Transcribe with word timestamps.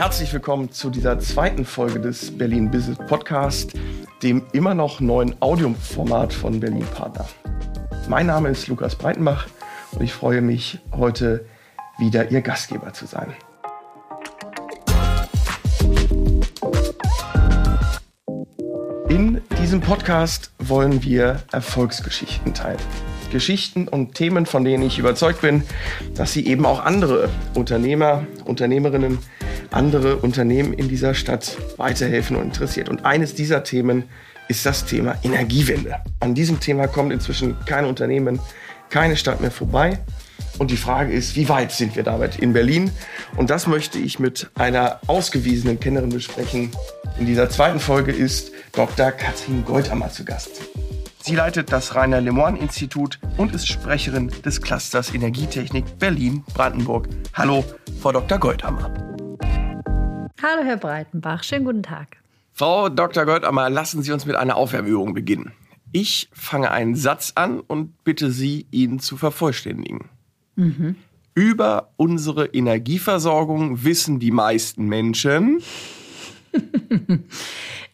Herzlich 0.00 0.32
willkommen 0.32 0.72
zu 0.72 0.88
dieser 0.88 1.18
zweiten 1.18 1.66
Folge 1.66 2.00
des 2.00 2.38
Berlin 2.38 2.70
Business 2.70 2.96
Podcast, 3.06 3.74
dem 4.22 4.46
immer 4.54 4.74
noch 4.74 5.00
neuen 5.00 5.36
Audioformat 5.42 6.32
von 6.32 6.58
Berlin 6.58 6.86
Partner. 6.94 7.28
Mein 8.08 8.24
Name 8.24 8.48
ist 8.48 8.66
Lukas 8.68 8.96
Breitenbach 8.96 9.46
und 9.92 10.02
ich 10.02 10.14
freue 10.14 10.40
mich, 10.40 10.78
heute 10.96 11.44
wieder 11.98 12.30
Ihr 12.30 12.40
Gastgeber 12.40 12.94
zu 12.94 13.04
sein. 13.04 13.34
In 19.10 19.42
diesem 19.60 19.82
Podcast 19.82 20.50
wollen 20.58 21.02
wir 21.02 21.42
Erfolgsgeschichten 21.52 22.54
teilen. 22.54 22.80
Geschichten 23.30 23.86
und 23.86 24.14
Themen, 24.14 24.46
von 24.46 24.64
denen 24.64 24.82
ich 24.82 24.98
überzeugt 24.98 25.42
bin, 25.42 25.62
dass 26.14 26.32
sie 26.32 26.46
eben 26.46 26.64
auch 26.64 26.82
andere 26.82 27.28
Unternehmer, 27.54 28.26
Unternehmerinnen, 28.46 29.18
andere 29.70 30.16
Unternehmen 30.16 30.72
in 30.72 30.88
dieser 30.88 31.14
Stadt 31.14 31.56
weiterhelfen 31.76 32.36
und 32.36 32.44
interessiert. 32.44 32.88
Und 32.88 33.04
eines 33.04 33.34
dieser 33.34 33.62
Themen 33.64 34.04
ist 34.48 34.66
das 34.66 34.84
Thema 34.84 35.16
Energiewende. 35.22 35.96
An 36.20 36.34
diesem 36.34 36.60
Thema 36.60 36.88
kommt 36.88 37.12
inzwischen 37.12 37.56
kein 37.66 37.84
Unternehmen, 37.84 38.40
keine 38.88 39.16
Stadt 39.16 39.40
mehr 39.40 39.50
vorbei. 39.50 39.98
Und 40.58 40.70
die 40.70 40.76
Frage 40.76 41.12
ist, 41.12 41.36
wie 41.36 41.48
weit 41.48 41.72
sind 41.72 41.96
wir 41.96 42.02
damit 42.02 42.36
in 42.36 42.52
Berlin? 42.52 42.90
Und 43.36 43.48
das 43.48 43.66
möchte 43.66 43.98
ich 43.98 44.18
mit 44.18 44.50
einer 44.56 45.00
ausgewiesenen 45.06 45.80
Kennerin 45.80 46.10
besprechen. 46.10 46.70
In 47.18 47.26
dieser 47.26 47.48
zweiten 47.48 47.80
Folge 47.80 48.12
ist 48.12 48.50
Dr. 48.72 49.12
Katrin 49.12 49.64
Goldammer 49.64 50.10
zu 50.10 50.24
Gast. 50.24 50.60
Sie 51.22 51.34
leitet 51.34 51.70
das 51.70 51.94
Rainer 51.94 52.20
Lemoine 52.20 52.58
Institut 52.58 53.18
und 53.36 53.54
ist 53.54 53.68
Sprecherin 53.68 54.32
des 54.44 54.60
Clusters 54.60 55.14
Energietechnik 55.14 55.98
Berlin-Brandenburg. 55.98 57.08
Hallo, 57.34 57.64
Frau 58.00 58.12
Dr. 58.12 58.38
Goldammer. 58.38 59.09
Hallo, 60.42 60.62
Herr 60.64 60.78
Breitenbach. 60.78 61.42
Schönen 61.44 61.66
guten 61.66 61.82
Tag. 61.82 62.16
Frau 62.52 62.88
Dr. 62.88 63.26
Goldammer, 63.26 63.68
lassen 63.68 64.02
Sie 64.02 64.10
uns 64.10 64.24
mit 64.24 64.36
einer 64.36 64.56
Aufwärmübung 64.56 65.12
beginnen. 65.12 65.52
Ich 65.92 66.30
fange 66.32 66.70
einen 66.70 66.94
Satz 66.94 67.32
an 67.34 67.60
und 67.60 68.04
bitte 68.04 68.30
Sie, 68.30 68.66
ihn 68.70 69.00
zu 69.00 69.18
vervollständigen. 69.18 70.08
Mhm. 70.56 70.96
Über 71.34 71.90
unsere 71.96 72.46
Energieversorgung 72.46 73.84
wissen 73.84 74.18
die 74.18 74.30
meisten 74.30 74.86
Menschen. 74.86 75.62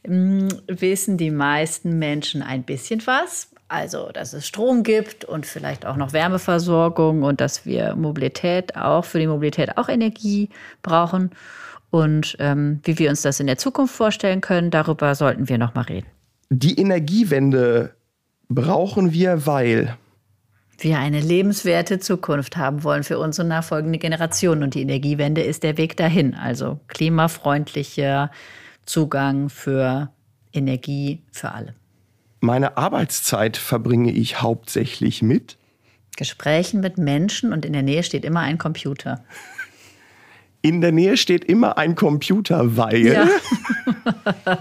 wissen 0.04 1.18
die 1.18 1.30
meisten 1.32 1.98
Menschen 1.98 2.42
ein 2.42 2.62
bisschen 2.62 3.04
was. 3.06 3.48
Also, 3.66 4.10
dass 4.12 4.32
es 4.32 4.46
Strom 4.46 4.84
gibt 4.84 5.24
und 5.24 5.46
vielleicht 5.46 5.84
auch 5.84 5.96
noch 5.96 6.12
Wärmeversorgung 6.12 7.24
und 7.24 7.40
dass 7.40 7.66
wir 7.66 7.96
Mobilität 7.96 8.76
auch 8.76 9.04
für 9.04 9.18
die 9.18 9.26
Mobilität 9.26 9.76
auch 9.76 9.88
Energie 9.88 10.50
brauchen. 10.82 11.30
Und 11.90 12.36
ähm, 12.40 12.80
wie 12.84 12.98
wir 12.98 13.10
uns 13.10 13.22
das 13.22 13.40
in 13.40 13.46
der 13.46 13.58
Zukunft 13.58 13.94
vorstellen 13.94 14.40
können, 14.40 14.70
darüber 14.70 15.14
sollten 15.14 15.48
wir 15.48 15.58
noch 15.58 15.74
mal 15.74 15.82
reden. 15.82 16.06
Die 16.50 16.78
Energiewende 16.78 17.94
brauchen 18.48 19.12
wir, 19.12 19.46
weil 19.46 19.96
wir 20.78 20.98
eine 20.98 21.20
lebenswerte 21.20 21.98
Zukunft 21.98 22.56
haben 22.56 22.84
wollen 22.84 23.02
für 23.02 23.18
unsere 23.18 23.46
nachfolgende 23.48 23.98
Generation. 23.98 24.62
Und 24.62 24.74
die 24.74 24.82
Energiewende 24.82 25.42
ist 25.42 25.62
der 25.62 25.78
Weg 25.78 25.96
dahin. 25.96 26.34
Also 26.34 26.80
klimafreundlicher 26.88 28.30
Zugang 28.84 29.48
für 29.48 30.10
Energie 30.52 31.22
für 31.32 31.52
alle. 31.52 31.74
Meine 32.40 32.76
Arbeitszeit 32.76 33.56
verbringe 33.56 34.12
ich 34.12 34.42
hauptsächlich 34.42 35.22
mit 35.22 35.56
Gesprächen 36.16 36.80
mit 36.80 36.98
Menschen 36.98 37.52
und 37.52 37.64
in 37.64 37.72
der 37.72 37.82
Nähe 37.82 38.02
steht 38.02 38.24
immer 38.24 38.40
ein 38.40 38.58
Computer. 38.58 39.22
In 40.62 40.80
der 40.80 40.92
Nähe 40.92 41.16
steht 41.16 41.44
immer 41.44 41.78
ein 41.78 41.94
Computer, 41.94 42.76
weil. 42.76 43.06
Ja. 43.06 43.28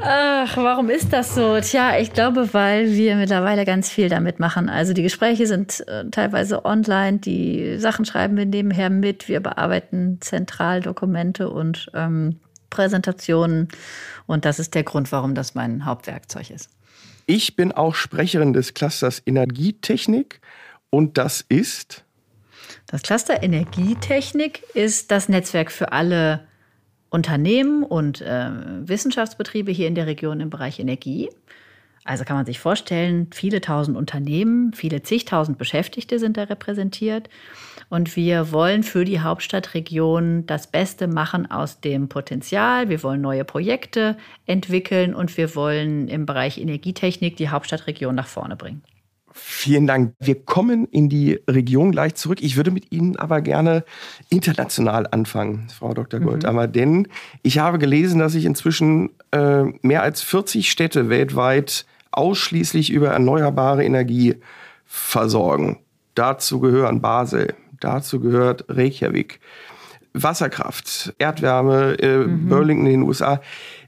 Ach, 0.00 0.56
warum 0.56 0.90
ist 0.90 1.12
das 1.12 1.34
so? 1.34 1.58
Tja, 1.60 1.98
ich 1.98 2.12
glaube, 2.12 2.54
weil 2.54 2.92
wir 2.92 3.16
mittlerweile 3.16 3.64
ganz 3.64 3.88
viel 3.88 4.08
damit 4.08 4.38
machen. 4.38 4.68
Also 4.68 4.92
die 4.92 5.02
Gespräche 5.02 5.48
sind 5.48 5.86
äh, 5.88 6.08
teilweise 6.10 6.64
online, 6.64 7.18
die 7.18 7.78
Sachen 7.78 8.04
schreiben 8.04 8.36
wir 8.36 8.46
nebenher 8.46 8.90
mit, 8.90 9.28
wir 9.28 9.40
bearbeiten 9.40 10.18
Zentraldokumente 10.20 11.50
und 11.50 11.90
ähm, 11.94 12.38
Präsentationen. 12.70 13.68
Und 14.26 14.44
das 14.44 14.60
ist 14.60 14.74
der 14.74 14.84
Grund, 14.84 15.10
warum 15.10 15.34
das 15.34 15.56
mein 15.56 15.84
Hauptwerkzeug 15.84 16.50
ist. 16.50 16.70
Ich 17.26 17.56
bin 17.56 17.72
auch 17.72 17.96
Sprecherin 17.96 18.52
des 18.52 18.74
Clusters 18.74 19.20
Energietechnik 19.26 20.40
und 20.90 21.18
das 21.18 21.44
ist? 21.48 22.04
Das 22.90 23.02
Cluster 23.02 23.42
Energietechnik 23.42 24.62
ist 24.74 25.10
das 25.10 25.28
Netzwerk 25.28 25.70
für 25.70 25.92
alle 25.92 26.40
Unternehmen 27.10 27.82
und 27.82 28.22
äh, 28.22 28.50
Wissenschaftsbetriebe 28.80 29.70
hier 29.70 29.88
in 29.88 29.94
der 29.94 30.06
Region 30.06 30.40
im 30.40 30.48
Bereich 30.48 30.80
Energie. 30.80 31.28
Also 32.04 32.24
kann 32.24 32.36
man 32.36 32.46
sich 32.46 32.58
vorstellen, 32.58 33.28
viele 33.30 33.60
tausend 33.60 33.94
Unternehmen, 33.98 34.72
viele 34.72 35.02
zigtausend 35.02 35.58
Beschäftigte 35.58 36.18
sind 36.18 36.38
da 36.38 36.44
repräsentiert. 36.44 37.28
Und 37.90 38.16
wir 38.16 38.52
wollen 38.52 38.82
für 38.82 39.04
die 39.04 39.20
Hauptstadtregion 39.20 40.46
das 40.46 40.66
Beste 40.66 41.08
machen 41.08 41.50
aus 41.50 41.82
dem 41.82 42.08
Potenzial. 42.08 42.88
Wir 42.88 43.02
wollen 43.02 43.20
neue 43.20 43.44
Projekte 43.44 44.16
entwickeln 44.46 45.14
und 45.14 45.36
wir 45.36 45.54
wollen 45.54 46.08
im 46.08 46.24
Bereich 46.24 46.56
Energietechnik 46.56 47.36
die 47.36 47.50
Hauptstadtregion 47.50 48.14
nach 48.14 48.28
vorne 48.28 48.56
bringen. 48.56 48.82
Vielen 49.40 49.86
Dank. 49.86 50.14
Wir 50.18 50.34
kommen 50.34 50.86
in 50.86 51.08
die 51.08 51.40
Region 51.48 51.92
gleich 51.92 52.16
zurück. 52.16 52.42
Ich 52.42 52.56
würde 52.56 52.72
mit 52.72 52.90
Ihnen 52.90 53.16
aber 53.16 53.40
gerne 53.40 53.84
international 54.30 55.06
anfangen, 55.10 55.68
Frau 55.68 55.94
Dr. 55.94 56.18
Goldammer, 56.20 56.66
mhm. 56.66 56.72
denn 56.72 57.08
ich 57.42 57.58
habe 57.58 57.78
gelesen, 57.78 58.18
dass 58.18 58.32
sich 58.32 58.44
inzwischen 58.44 59.10
äh, 59.30 59.62
mehr 59.82 60.02
als 60.02 60.22
40 60.22 60.70
Städte 60.70 61.08
weltweit 61.08 61.86
ausschließlich 62.10 62.90
über 62.90 63.10
erneuerbare 63.10 63.84
Energie 63.84 64.34
versorgen. 64.86 65.78
Dazu 66.14 66.58
gehören 66.58 67.00
Basel, 67.00 67.54
dazu 67.80 68.18
gehört 68.18 68.64
Reykjavik, 68.68 69.40
Wasserkraft, 70.14 71.14
Erdwärme, 71.18 71.96
äh, 72.00 72.26
mhm. 72.26 72.48
Burlington 72.48 72.86
in 72.86 72.92
den 72.92 73.02
USA 73.02 73.40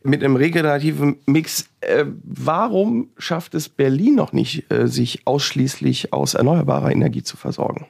mit 0.03 0.23
einem 0.23 0.37
regenerativen 0.37 1.17
Mix. 1.27 1.69
Äh, 1.81 2.05
warum 2.23 3.09
schafft 3.19 3.55
es 3.55 3.69
Berlin 3.69 4.15
noch 4.15 4.33
nicht, 4.33 4.71
äh, 4.71 4.87
sich 4.87 5.27
ausschließlich 5.27 6.13
aus 6.13 6.35
erneuerbarer 6.35 6.91
Energie 6.91 7.23
zu 7.23 7.37
versorgen? 7.37 7.87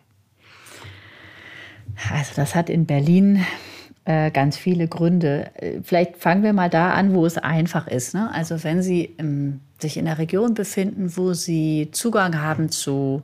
Also 2.13 2.33
das 2.37 2.55
hat 2.55 2.71
in 2.71 2.87
Berlin 2.87 3.45
äh, 4.05 4.31
ganz 4.31 4.57
viele 4.57 4.89
Gründe. 4.89 5.51
Äh, 5.57 5.81
vielleicht 5.83 6.17
fangen 6.17 6.43
wir 6.43 6.53
mal 6.53 6.71
da 6.71 6.93
an, 6.93 7.15
wo 7.15 7.27
es 7.27 7.39
einfach 7.39 7.87
ist. 7.87 8.15
Ne? 8.15 8.31
Also 8.33 8.65
wenn 8.65 8.83
Sie 8.83 9.15
ähm, 9.19 9.61
sich 9.79 9.97
in 9.97 10.07
einer 10.07 10.19
Region 10.19 10.55
befinden, 10.55 11.17
wo 11.17 11.33
Sie 11.33 11.89
Zugang 11.93 12.41
haben 12.41 12.71
zu 12.71 13.23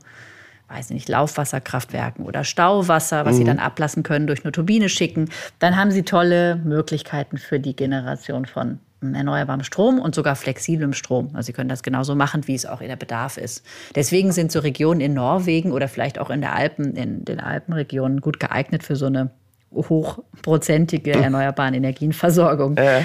weiß 0.68 0.90
nicht, 0.90 1.08
Laufwasserkraftwerken 1.08 2.24
oder 2.24 2.44
Stauwasser, 2.44 3.24
was 3.24 3.34
mhm. 3.34 3.38
sie 3.38 3.44
dann 3.44 3.58
ablassen 3.58 4.02
können, 4.02 4.26
durch 4.26 4.44
eine 4.44 4.52
Turbine 4.52 4.88
schicken, 4.88 5.30
dann 5.58 5.76
haben 5.76 5.90
sie 5.90 6.02
tolle 6.02 6.56
Möglichkeiten 6.56 7.38
für 7.38 7.60
die 7.60 7.76
Generation 7.76 8.46
von 8.46 8.80
erneuerbarem 9.00 9.62
Strom 9.62 9.98
und 9.98 10.14
sogar 10.14 10.36
flexiblem 10.36 10.92
Strom. 10.92 11.30
Also 11.34 11.46
sie 11.46 11.52
können 11.52 11.68
das 11.68 11.82
genauso 11.82 12.14
machen, 12.14 12.48
wie 12.48 12.54
es 12.54 12.66
auch 12.66 12.80
in 12.80 12.88
der 12.88 12.96
Bedarf 12.96 13.36
ist. 13.36 13.64
Deswegen 13.94 14.32
sind 14.32 14.50
so 14.50 14.60
Regionen 14.60 15.00
in 15.00 15.14
Norwegen 15.14 15.72
oder 15.72 15.88
vielleicht 15.88 16.18
auch 16.18 16.30
in 16.30 16.40
der 16.40 16.54
Alpen, 16.54 16.96
in 16.96 17.24
den 17.24 17.38
Alpenregionen 17.38 18.20
gut 18.20 18.40
geeignet 18.40 18.82
für 18.82 18.96
so 18.96 19.06
eine 19.06 19.30
hochprozentige 19.76 21.12
erneuerbaren 21.12 21.74
Energienversorgung. 21.74 22.76
Äh. 22.76 23.02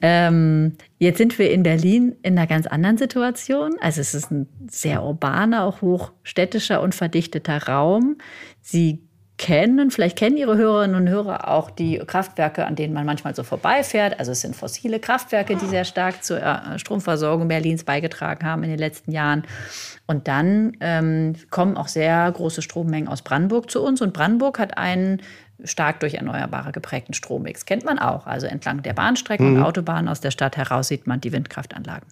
Ähm, 0.00 0.72
jetzt 0.98 1.18
sind 1.18 1.38
wir 1.38 1.50
in 1.50 1.62
Berlin 1.62 2.16
in 2.22 2.36
einer 2.36 2.46
ganz 2.46 2.66
anderen 2.66 2.98
Situation. 2.98 3.76
Also 3.80 4.00
es 4.00 4.14
ist 4.14 4.30
ein 4.30 4.48
sehr 4.68 5.02
urbaner, 5.02 5.64
auch 5.64 5.80
hochstädtischer 5.80 6.82
und 6.82 6.94
verdichteter 6.94 7.68
Raum. 7.68 8.18
Sie 8.60 9.00
kennen, 9.36 9.90
vielleicht 9.90 10.16
kennen 10.16 10.36
Ihre 10.36 10.56
Hörerinnen 10.56 10.94
und 10.94 11.08
Hörer 11.08 11.48
auch 11.48 11.70
die 11.70 11.98
Kraftwerke, 11.98 12.66
an 12.66 12.76
denen 12.76 12.94
man 12.94 13.04
manchmal 13.04 13.34
so 13.34 13.42
vorbeifährt. 13.42 14.18
Also 14.18 14.32
es 14.32 14.42
sind 14.42 14.54
fossile 14.54 15.00
Kraftwerke, 15.00 15.56
die 15.56 15.66
sehr 15.66 15.84
stark 15.84 16.22
zur 16.22 16.40
äh, 16.40 16.78
Stromversorgung 16.78 17.48
Berlins 17.48 17.84
beigetragen 17.84 18.46
haben 18.46 18.62
in 18.62 18.70
den 18.70 18.78
letzten 18.78 19.10
Jahren. 19.10 19.42
Und 20.06 20.28
dann 20.28 20.76
ähm, 20.80 21.34
kommen 21.50 21.76
auch 21.76 21.88
sehr 21.88 22.30
große 22.30 22.62
Strommengen 22.62 23.08
aus 23.08 23.22
Brandenburg 23.22 23.70
zu 23.70 23.82
uns. 23.82 24.00
Und 24.02 24.12
Brandenburg 24.12 24.58
hat 24.58 24.78
einen 24.78 25.20
stark 25.62 26.00
durch 26.00 26.14
Erneuerbare 26.14 26.72
geprägten 26.72 27.14
Strommix. 27.14 27.64
Kennt 27.64 27.84
man 27.84 27.98
auch. 27.98 28.26
Also 28.26 28.46
entlang 28.46 28.82
der 28.82 28.92
Bahnstrecken 28.92 29.50
mhm. 29.50 29.56
und 29.56 29.62
Autobahnen 29.62 30.08
aus 30.08 30.20
der 30.20 30.30
Stadt 30.30 30.56
heraus 30.56 30.88
sieht 30.88 31.06
man 31.06 31.20
die 31.20 31.32
Windkraftanlagen. 31.32 32.08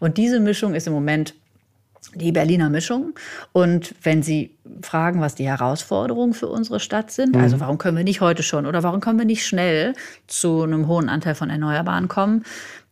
Und 0.00 0.16
diese 0.16 0.40
Mischung 0.40 0.74
ist 0.74 0.86
im 0.86 0.92
Moment 0.92 1.34
die 2.14 2.32
Berliner 2.32 2.70
Mischung. 2.70 3.14
Und 3.52 3.94
wenn 4.02 4.22
Sie 4.22 4.54
fragen, 4.82 5.20
was 5.20 5.34
die 5.34 5.46
Herausforderungen 5.46 6.34
für 6.34 6.48
unsere 6.48 6.80
Stadt 6.80 7.10
sind, 7.10 7.34
mhm. 7.34 7.42
also 7.42 7.60
warum 7.60 7.78
können 7.78 7.96
wir 7.96 8.04
nicht 8.04 8.20
heute 8.20 8.42
schon 8.42 8.66
oder 8.66 8.82
warum 8.82 9.00
können 9.00 9.18
wir 9.18 9.26
nicht 9.26 9.46
schnell 9.46 9.94
zu 10.26 10.62
einem 10.62 10.86
hohen 10.86 11.08
Anteil 11.08 11.34
von 11.34 11.50
Erneuerbaren 11.50 12.08
kommen, 12.08 12.44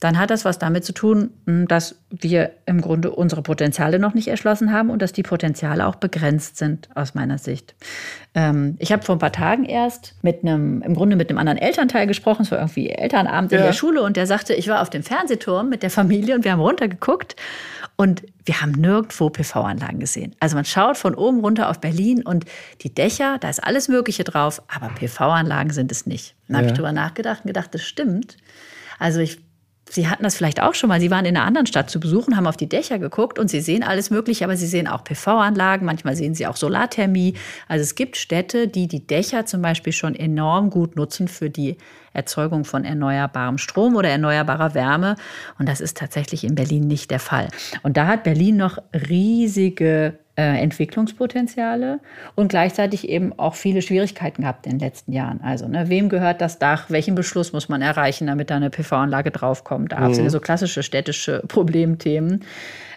dann 0.03 0.19
hat 0.19 0.31
das 0.31 0.45
was 0.45 0.59
damit 0.59 0.85
zu 0.85 0.93
tun, 0.93 1.31
hm, 1.47 1.69
dass 1.69 1.95
wir 2.11 2.51
im 2.67 2.81
Grunde 2.81 3.13
unsere 3.13 3.41
Potenziale 3.41 4.01
noch 4.01 4.15
nicht 4.15 4.27
erschlossen 4.27 4.73
haben 4.73 4.91
und 4.91 5.01
dass 5.01 5.13
die 5.13 5.23
Potenziale 5.23 5.87
auch 5.87 5.95
begrenzt 5.95 6.57
sind 6.57 6.89
aus 6.97 7.15
meiner 7.15 7.39
Sicht. 7.39 7.77
Ähm, 8.35 8.75
ich 8.81 8.91
habe 8.91 9.05
vor 9.05 9.15
ein 9.15 9.21
paar 9.21 9.31
Tagen 9.31 9.65
erst 9.65 10.17
mit 10.23 10.43
einem, 10.43 10.83
im 10.83 10.95
Grunde 10.95 11.15
mit 11.15 11.31
einem 11.31 11.39
anderen 11.39 11.59
Elternteil 11.59 12.09
gesprochen, 12.09 12.43
es 12.43 12.51
war 12.51 12.59
irgendwie 12.59 12.89
Elternabend 12.89 13.53
ja. 13.53 13.59
in 13.59 13.65
der 13.65 13.73
Schule 13.73 14.03
und 14.03 14.17
der 14.17 14.27
sagte, 14.27 14.55
ich 14.55 14.67
war 14.67 14.83
auf 14.83 14.91
dem 14.91 15.05
Fernsehturm 15.05 15.69
mit 15.69 15.85
der 15.85 15.91
Familie 15.91 16.35
und 16.35 16.45
wir 16.45 16.51
haben 16.51 16.61
runtergeguckt 16.61 17.37
und 17.95 18.25
wir 18.45 18.61
haben 18.61 18.73
nirgendwo 18.73 19.31
PV-Anlagen 19.31 20.01
gesehen. 20.01 20.35
Also 20.41 20.57
man 20.57 20.65
schaut 20.65 20.97
von 20.97 21.15
oben 21.15 21.39
runter 21.41 21.71
auf 21.71 21.81
Berlin 21.81 22.25
und 22.25 22.45
die 22.81 22.93
Dächer, 22.93 23.39
da 23.39 23.49
ist 23.49 23.63
alles 23.63 23.87
Mögliche 23.87 24.25
drauf, 24.25 24.63
aber 24.67 24.89
PV-Anlagen 24.89 25.71
sind 25.71 25.93
es 25.93 26.07
nicht. 26.07 26.35
Dann 26.49 26.55
ja. 26.55 26.59
habe 26.59 26.67
ich 26.67 26.73
darüber 26.73 26.91
nachgedacht 26.91 27.43
und 27.45 27.47
gedacht, 27.47 27.73
das 27.73 27.83
stimmt. 27.83 28.39
Also 28.99 29.21
ich 29.21 29.39
Sie 29.89 30.09
hatten 30.09 30.23
das 30.23 30.37
vielleicht 30.37 30.63
auch 30.63 30.75
schon 30.75 30.89
mal. 30.89 31.01
Sie 31.01 31.11
waren 31.11 31.27
in 31.27 31.37
einer 31.37 31.45
anderen 31.45 31.67
Stadt 31.67 31.91
zu 31.91 32.01
besuchen, 32.01 32.37
haben 32.37 32.47
auf 32.47 32.57
die 32.57 32.69
Dächer 32.69 32.99
geguckt 32.99 33.39
und 33.39 33.49
Sie 33.49 33.61
sehen 33.61 33.83
alles 33.83 34.11
Mögliche, 34.11 34.45
aber 34.45 34.57
Sie 34.57 34.67
sehen 34.67 34.89
auch 34.89 35.05
PV-Anlagen, 35.05 35.85
manchmal 35.85 36.17
sehen 36.17 36.35
Sie 36.35 36.47
auch 36.47 36.57
Solarthermie. 36.57 37.35
Also 37.69 37.83
es 37.83 37.95
gibt 37.95 38.17
Städte, 38.17 38.69
die 38.69 38.89
die 38.89 39.07
Dächer 39.07 39.45
zum 39.45 39.61
Beispiel 39.61 39.93
schon 39.93 40.15
enorm 40.15 40.71
gut 40.71 40.97
nutzen 40.97 41.29
für 41.29 41.51
die 41.51 41.77
Erzeugung 42.15 42.65
von 42.65 42.85
erneuerbarem 42.85 43.59
Strom 43.59 43.97
oder 43.97 44.09
erneuerbarer 44.09 44.75
Wärme. 44.75 45.17
Und 45.59 45.69
das 45.69 45.81
ist 45.81 45.97
tatsächlich 45.99 46.45
in 46.45 46.55
Berlin 46.55 46.87
nicht 46.87 47.11
der 47.11 47.21
Fall. 47.21 47.49
Und 47.83 47.97
da 47.97 48.07
hat 48.07 48.25
Berlin 48.25 48.57
noch 48.57 48.79
riesige 49.09 50.19
Entwicklungspotenziale 50.37 52.01
und 52.35 52.49
gleichzeitig 52.49 53.09
eben 53.09 53.39
auch 53.39 53.55
viele 53.55 53.83
Schwierigkeiten 53.83 54.43
gehabt 54.43 54.67
in 54.67 54.73
den 54.73 54.81
letzten 54.81 55.13
Jahren. 55.13 55.41
Also, 55.43 55.69
ne, 55.69 55.89
wem 55.89 56.09
gehört 56.09 56.41
das 56.41 56.59
Dach? 56.59 56.89
Welchen 56.89 57.15
Beschluss 57.15 57.53
muss 57.53 57.69
man 57.69 57.83
erreichen, 57.83 58.27
damit 58.27 58.51
da 58.51 58.57
eine 58.57 58.71
PV-Anlage 58.71 59.31
draufkommt? 59.31 59.93
Da 59.93 60.09
mhm. 60.09 60.31
so 60.31 60.41
klassische 60.41 60.83
städtische 60.83 61.43
Problemthemen. 61.49 62.45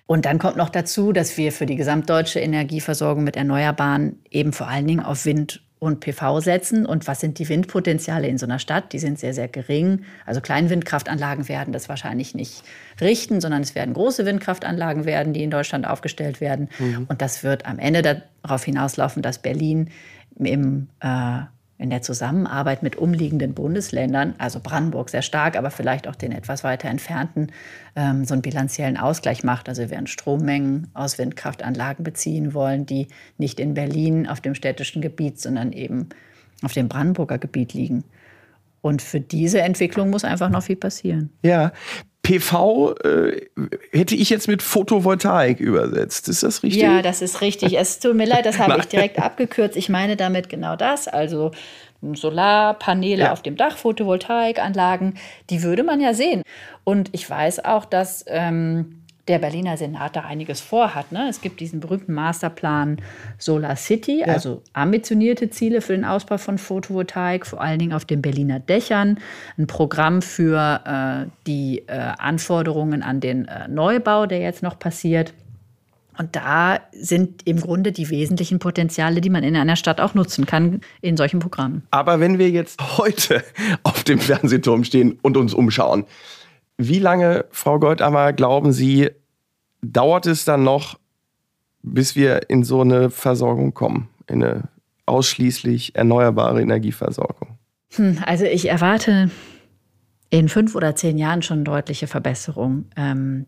Und 0.07 0.25
dann 0.25 0.37
kommt 0.37 0.55
noch 0.55 0.69
dazu, 0.69 1.11
dass 1.11 1.37
wir 1.37 1.51
für 1.51 1.65
die 1.65 1.75
gesamtdeutsche 1.75 2.39
Energieversorgung 2.39 3.23
mit 3.23 3.35
Erneuerbaren 3.35 4.19
eben 4.29 4.53
vor 4.53 4.67
allen 4.67 4.85
Dingen 4.85 4.99
auf 4.99 5.25
Wind 5.25 5.64
und 5.79 5.99
PV 5.99 6.39
setzen. 6.41 6.85
Und 6.85 7.07
was 7.07 7.19
sind 7.19 7.37
die 7.39 7.47
Windpotenziale 7.47 8.27
in 8.27 8.37
so 8.37 8.45
einer 8.45 8.59
Stadt? 8.59 8.93
Die 8.93 8.99
sind 8.99 9.19
sehr, 9.19 9.33
sehr 9.33 9.47
gering. 9.47 10.03
Also 10.25 10.41
Kleinwindkraftanlagen 10.41 11.47
werden 11.47 11.73
das 11.73 11.89
wahrscheinlich 11.89 12.33
nicht 12.33 12.63
richten, 13.01 13.41
sondern 13.41 13.61
es 13.61 13.75
werden 13.75 13.93
große 13.93 14.25
Windkraftanlagen 14.25 15.05
werden, 15.05 15.33
die 15.33 15.43
in 15.43 15.51
Deutschland 15.51 15.85
aufgestellt 15.85 16.41
werden. 16.41 16.69
Mhm. 16.79 17.05
Und 17.07 17.21
das 17.21 17.43
wird 17.43 17.65
am 17.65 17.79
Ende 17.79 18.23
darauf 18.41 18.63
hinauslaufen, 18.63 19.21
dass 19.21 19.39
Berlin 19.39 19.89
im 20.37 20.87
äh, 21.01 21.41
in 21.77 21.89
der 21.89 22.01
Zusammenarbeit 22.01 22.83
mit 22.83 22.95
umliegenden 22.95 23.53
Bundesländern, 23.53 24.33
also 24.37 24.59
Brandenburg 24.61 25.09
sehr 25.09 25.21
stark, 25.21 25.57
aber 25.57 25.71
vielleicht 25.71 26.07
auch 26.07 26.15
den 26.15 26.31
etwas 26.31 26.63
weiter 26.63 26.87
entfernten, 26.87 27.51
ähm, 27.95 28.23
so 28.23 28.33
einen 28.33 28.41
bilanziellen 28.41 28.97
Ausgleich 28.97 29.43
macht. 29.43 29.67
Also 29.67 29.81
wir 29.81 29.89
werden 29.89 30.07
Strommengen 30.07 30.87
aus 30.93 31.17
Windkraftanlagen 31.17 32.03
beziehen 32.03 32.53
wollen, 32.53 32.85
die 32.85 33.07
nicht 33.37 33.59
in 33.59 33.73
Berlin 33.73 34.27
auf 34.27 34.39
dem 34.39 34.55
städtischen 34.55 35.01
Gebiet, 35.01 35.39
sondern 35.39 35.73
eben 35.73 36.09
auf 36.61 36.71
dem 36.71 36.87
Brandenburger 36.87 37.37
Gebiet 37.37 37.73
liegen. 37.73 38.05
Und 38.81 39.01
für 39.01 39.19
diese 39.19 39.61
Entwicklung 39.61 40.11
muss 40.11 40.23
einfach 40.23 40.49
noch 40.49 40.63
viel 40.63 40.75
passieren. 40.75 41.31
Ja, 41.41 41.73
PV 42.25 42.95
äh, 43.03 43.41
hätte 43.91 44.15
ich 44.15 44.31
jetzt 44.31 44.47
mit 44.47 44.63
Photovoltaik 44.63 45.59
übersetzt. 45.59 46.27
Ist 46.27 46.41
das 46.41 46.63
richtig? 46.63 46.81
Ja, 46.81 47.03
das 47.03 47.21
ist 47.21 47.41
richtig. 47.41 47.77
Es 47.77 47.99
tut 47.99 48.15
mir 48.15 48.25
leid, 48.25 48.47
das 48.47 48.57
habe 48.57 48.79
ich 48.79 48.85
direkt 48.87 49.19
abgekürzt. 49.19 49.77
Ich 49.77 49.89
meine 49.89 50.15
damit 50.15 50.49
genau 50.49 50.75
das. 50.75 51.07
Also 51.07 51.51
Solarpaneele 52.01 53.25
ja. 53.25 53.31
auf 53.31 53.43
dem 53.43 53.57
Dach, 53.57 53.77
Photovoltaikanlagen, 53.77 55.19
die 55.51 55.61
würde 55.61 55.83
man 55.83 56.01
ja 56.01 56.15
sehen. 56.15 56.41
Und 56.83 57.09
ich 57.11 57.29
weiß 57.29 57.63
auch, 57.63 57.85
dass 57.85 58.25
ähm, 58.27 59.03
der 59.27 59.39
Berliner 59.39 59.75
Senat 59.77 60.15
da 60.15 60.21
einiges 60.21 60.61
vorhat. 60.61 61.11
Ne? 61.11 61.27
Es 61.29 61.41
gibt 61.41 61.59
diesen 61.59 61.79
berühmten 61.79 62.13
Masterplan 62.13 62.97
Solar 63.37 63.75
City, 63.75 64.19
ja. 64.19 64.27
also 64.27 64.61
ambitionierte 64.73 65.49
Ziele 65.49 65.81
für 65.81 65.93
den 65.93 66.05
Ausbau 66.05 66.37
von 66.37 66.57
Photovoltaik, 66.57 67.45
vor 67.45 67.61
allen 67.61 67.79
Dingen 67.79 67.93
auf 67.93 68.05
den 68.05 68.21
Berliner 68.21 68.59
Dächern, 68.59 69.19
ein 69.57 69.67
Programm 69.67 70.21
für 70.21 70.81
äh, 70.85 71.29
die 71.47 71.83
äh, 71.87 71.91
Anforderungen 72.17 73.01
an 73.01 73.19
den 73.19 73.45
äh, 73.45 73.67
Neubau, 73.67 74.27
der 74.27 74.39
jetzt 74.39 74.61
noch 74.61 74.77
passiert. 74.77 75.33
Und 76.17 76.35
da 76.35 76.79
sind 76.93 77.41
im 77.45 77.59
Grunde 77.59 77.91
die 77.91 78.09
wesentlichen 78.09 78.59
Potenziale, 78.59 79.19
die 79.19 79.29
man 79.29 79.43
in 79.43 79.55
einer 79.55 79.75
Stadt 79.75 79.99
auch 79.99 80.13
nutzen 80.13 80.45
kann, 80.45 80.79
in 81.01 81.17
solchen 81.17 81.39
Programmen. 81.39 81.83
Aber 81.91 82.19
wenn 82.19 82.39
wir 82.39 82.49
jetzt 82.49 82.97
heute 82.97 83.43
auf 83.83 84.03
dem 84.03 84.19
Fernsehturm 84.19 84.83
stehen 84.83 85.19
und 85.21 85.35
uns 85.35 85.53
umschauen, 85.53 86.05
wie 86.77 86.99
lange, 86.99 87.45
Frau 87.51 87.79
Goldammer, 87.79 88.33
glauben 88.33 88.71
Sie, 88.71 89.09
dauert 89.81 90.25
es 90.25 90.45
dann 90.45 90.63
noch, 90.63 90.99
bis 91.81 92.15
wir 92.15 92.49
in 92.49 92.63
so 92.63 92.81
eine 92.81 93.09
Versorgung 93.09 93.73
kommen, 93.73 94.09
in 94.27 94.43
eine 94.43 94.63
ausschließlich 95.05 95.95
erneuerbare 95.95 96.61
Energieversorgung? 96.61 97.57
Hm, 97.95 98.19
also 98.25 98.45
ich 98.45 98.69
erwarte 98.69 99.29
in 100.29 100.49
fünf 100.49 100.75
oder 100.75 100.95
zehn 100.95 101.17
Jahren 101.17 101.41
schon 101.41 101.63
deutliche 101.63 102.07
Verbesserung. 102.07 102.85
Ähm, 102.97 103.45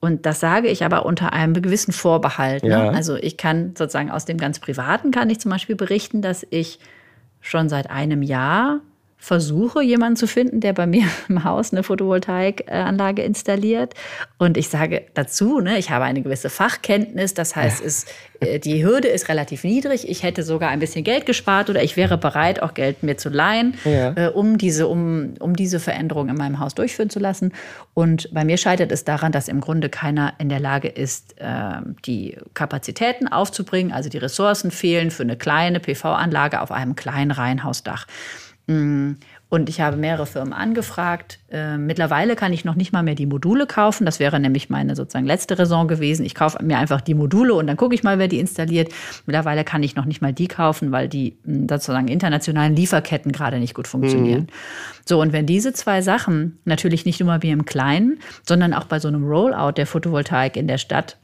und 0.00 0.24
das 0.24 0.40
sage 0.40 0.68
ich 0.68 0.84
aber 0.84 1.04
unter 1.04 1.32
einem 1.32 1.52
gewissen 1.52 1.92
Vorbehalt. 1.92 2.62
Ne? 2.62 2.70
Ja. 2.70 2.90
Also 2.90 3.16
ich 3.16 3.36
kann 3.36 3.74
sozusagen 3.76 4.10
aus 4.10 4.24
dem 4.24 4.38
ganz 4.38 4.58
Privaten 4.58 5.10
kann 5.10 5.28
ich 5.28 5.40
zum 5.40 5.50
Beispiel 5.50 5.76
berichten, 5.76 6.22
dass 6.22 6.46
ich 6.48 6.78
schon 7.40 7.68
seit 7.68 7.90
einem 7.90 8.22
Jahr 8.22 8.80
versuche, 9.20 9.82
jemanden 9.82 10.16
zu 10.16 10.26
finden, 10.26 10.60
der 10.60 10.72
bei 10.72 10.86
mir 10.86 11.04
im 11.28 11.44
Haus 11.44 11.72
eine 11.72 11.82
Photovoltaikanlage 11.82 13.22
installiert. 13.22 13.94
Und 14.38 14.56
ich 14.56 14.68
sage 14.68 15.04
dazu, 15.12 15.60
ne, 15.60 15.78
ich 15.78 15.90
habe 15.90 16.04
eine 16.04 16.22
gewisse 16.22 16.48
Fachkenntnis. 16.48 17.34
Das 17.34 17.54
heißt, 17.54 17.84
es, 17.84 18.06
äh, 18.40 18.58
die 18.58 18.82
Hürde 18.82 19.08
ist 19.08 19.28
relativ 19.28 19.62
niedrig. 19.62 20.08
Ich 20.08 20.22
hätte 20.22 20.42
sogar 20.42 20.70
ein 20.70 20.80
bisschen 20.80 21.04
Geld 21.04 21.26
gespart 21.26 21.68
oder 21.68 21.82
ich 21.82 21.98
wäre 21.98 22.16
bereit, 22.16 22.62
auch 22.62 22.72
Geld 22.72 23.02
mir 23.02 23.18
zu 23.18 23.28
leihen, 23.28 23.74
ja. 23.84 24.14
äh, 24.16 24.28
um, 24.28 24.56
diese, 24.56 24.88
um, 24.88 25.34
um 25.38 25.54
diese 25.54 25.80
Veränderung 25.80 26.30
in 26.30 26.36
meinem 26.36 26.58
Haus 26.58 26.74
durchführen 26.74 27.10
zu 27.10 27.18
lassen. 27.18 27.52
Und 27.92 28.32
bei 28.32 28.44
mir 28.44 28.56
scheitert 28.56 28.90
es 28.90 29.04
daran, 29.04 29.32
dass 29.32 29.48
im 29.48 29.60
Grunde 29.60 29.90
keiner 29.90 30.32
in 30.38 30.48
der 30.48 30.60
Lage 30.60 30.88
ist, 30.88 31.38
äh, 31.38 31.46
die 32.06 32.38
Kapazitäten 32.54 33.28
aufzubringen. 33.28 33.92
Also 33.92 34.08
die 34.08 34.18
Ressourcen 34.18 34.70
fehlen 34.70 35.10
für 35.10 35.24
eine 35.24 35.36
kleine 35.36 35.78
PV-Anlage 35.78 36.62
auf 36.62 36.72
einem 36.72 36.96
kleinen 36.96 37.32
Reihenhausdach. 37.32 38.06
Mm. 38.70 39.16
Und 39.48 39.68
ich 39.68 39.80
habe 39.80 39.96
mehrere 39.96 40.26
Firmen 40.26 40.52
angefragt. 40.52 41.40
Äh, 41.50 41.76
mittlerweile 41.76 42.36
kann 42.36 42.52
ich 42.52 42.64
noch 42.64 42.76
nicht 42.76 42.92
mal 42.92 43.02
mehr 43.02 43.16
die 43.16 43.26
Module 43.26 43.66
kaufen. 43.66 44.06
Das 44.06 44.20
wäre 44.20 44.38
nämlich 44.38 44.70
meine 44.70 44.94
sozusagen 44.94 45.26
letzte 45.26 45.58
Raison 45.58 45.88
gewesen. 45.88 46.24
Ich 46.24 46.36
kaufe 46.36 46.62
mir 46.62 46.78
einfach 46.78 47.00
die 47.00 47.14
Module 47.14 47.54
und 47.54 47.66
dann 47.66 47.76
gucke 47.76 47.96
ich 47.96 48.04
mal, 48.04 48.20
wer 48.20 48.28
die 48.28 48.38
installiert. 48.38 48.92
Mittlerweile 49.26 49.64
kann 49.64 49.82
ich 49.82 49.96
noch 49.96 50.04
nicht 50.04 50.22
mal 50.22 50.32
die 50.32 50.46
kaufen, 50.46 50.92
weil 50.92 51.08
die 51.08 51.36
mm, 51.44 51.66
sozusagen 51.68 52.06
internationalen 52.06 52.76
Lieferketten 52.76 53.32
gerade 53.32 53.58
nicht 53.58 53.74
gut 53.74 53.88
funktionieren. 53.88 54.42
Mhm. 54.42 54.46
So, 55.04 55.20
und 55.20 55.32
wenn 55.32 55.46
diese 55.46 55.72
zwei 55.72 56.00
Sachen 56.00 56.60
natürlich 56.64 57.04
nicht 57.04 57.20
nur 57.20 57.42
wie 57.42 57.50
im 57.50 57.64
Kleinen, 57.64 58.20
sondern 58.46 58.72
auch 58.72 58.84
bei 58.84 59.00
so 59.00 59.08
einem 59.08 59.24
Rollout 59.24 59.72
der 59.72 59.86
Photovoltaik 59.86 60.56
in 60.56 60.68
der 60.68 60.78
Stadt 60.78 61.16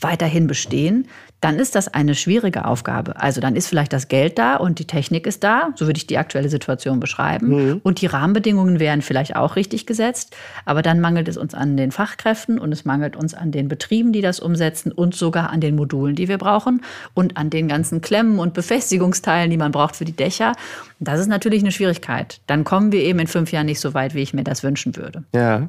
weiterhin 0.00 0.46
bestehen, 0.46 1.06
dann 1.44 1.58
ist 1.58 1.74
das 1.74 1.88
eine 1.88 2.14
schwierige 2.14 2.64
Aufgabe. 2.64 3.20
Also 3.20 3.42
dann 3.42 3.54
ist 3.54 3.66
vielleicht 3.66 3.92
das 3.92 4.08
Geld 4.08 4.38
da 4.38 4.56
und 4.56 4.78
die 4.78 4.86
Technik 4.86 5.26
ist 5.26 5.44
da, 5.44 5.72
so 5.74 5.86
würde 5.86 5.98
ich 5.98 6.06
die 6.06 6.16
aktuelle 6.16 6.48
Situation 6.48 7.00
beschreiben. 7.00 7.48
Mhm. 7.48 7.80
Und 7.82 8.00
die 8.00 8.06
Rahmenbedingungen 8.06 8.80
wären 8.80 9.02
vielleicht 9.02 9.36
auch 9.36 9.54
richtig 9.54 9.84
gesetzt, 9.84 10.34
aber 10.64 10.80
dann 10.80 11.00
mangelt 11.00 11.28
es 11.28 11.36
uns 11.36 11.52
an 11.52 11.76
den 11.76 11.92
Fachkräften 11.92 12.58
und 12.58 12.72
es 12.72 12.86
mangelt 12.86 13.14
uns 13.14 13.34
an 13.34 13.52
den 13.52 13.68
Betrieben, 13.68 14.14
die 14.14 14.22
das 14.22 14.40
umsetzen 14.40 14.90
und 14.90 15.14
sogar 15.14 15.50
an 15.50 15.60
den 15.60 15.76
Modulen, 15.76 16.16
die 16.16 16.28
wir 16.28 16.38
brauchen 16.38 16.80
und 17.12 17.36
an 17.36 17.50
den 17.50 17.68
ganzen 17.68 18.00
Klemmen 18.00 18.38
und 18.38 18.54
Befestigungsteilen, 18.54 19.50
die 19.50 19.58
man 19.58 19.70
braucht 19.70 19.96
für 19.96 20.06
die 20.06 20.16
Dächer. 20.16 20.52
das 20.98 21.20
ist 21.20 21.28
natürlich 21.28 21.62
eine 21.62 21.72
Schwierigkeit. 21.72 22.40
Dann 22.46 22.64
kommen 22.64 22.90
wir 22.90 23.02
eben 23.02 23.18
in 23.18 23.26
fünf 23.26 23.52
Jahren 23.52 23.66
nicht 23.66 23.80
so 23.80 23.92
weit, 23.92 24.14
wie 24.14 24.22
ich 24.22 24.32
mir 24.32 24.44
das 24.44 24.62
wünschen 24.62 24.96
würde. 24.96 25.24
Ja. 25.34 25.68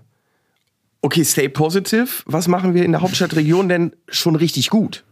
Okay, 1.05 1.23
stay 1.23 1.49
positive. 1.49 2.07
Was 2.25 2.47
machen 2.47 2.73
wir 2.73 2.83
in 2.83 2.91
der 2.91 3.01
Hauptstadtregion 3.01 3.69
denn 3.69 3.95
schon 4.09 4.35
richtig 4.35 4.71
gut? 4.71 5.03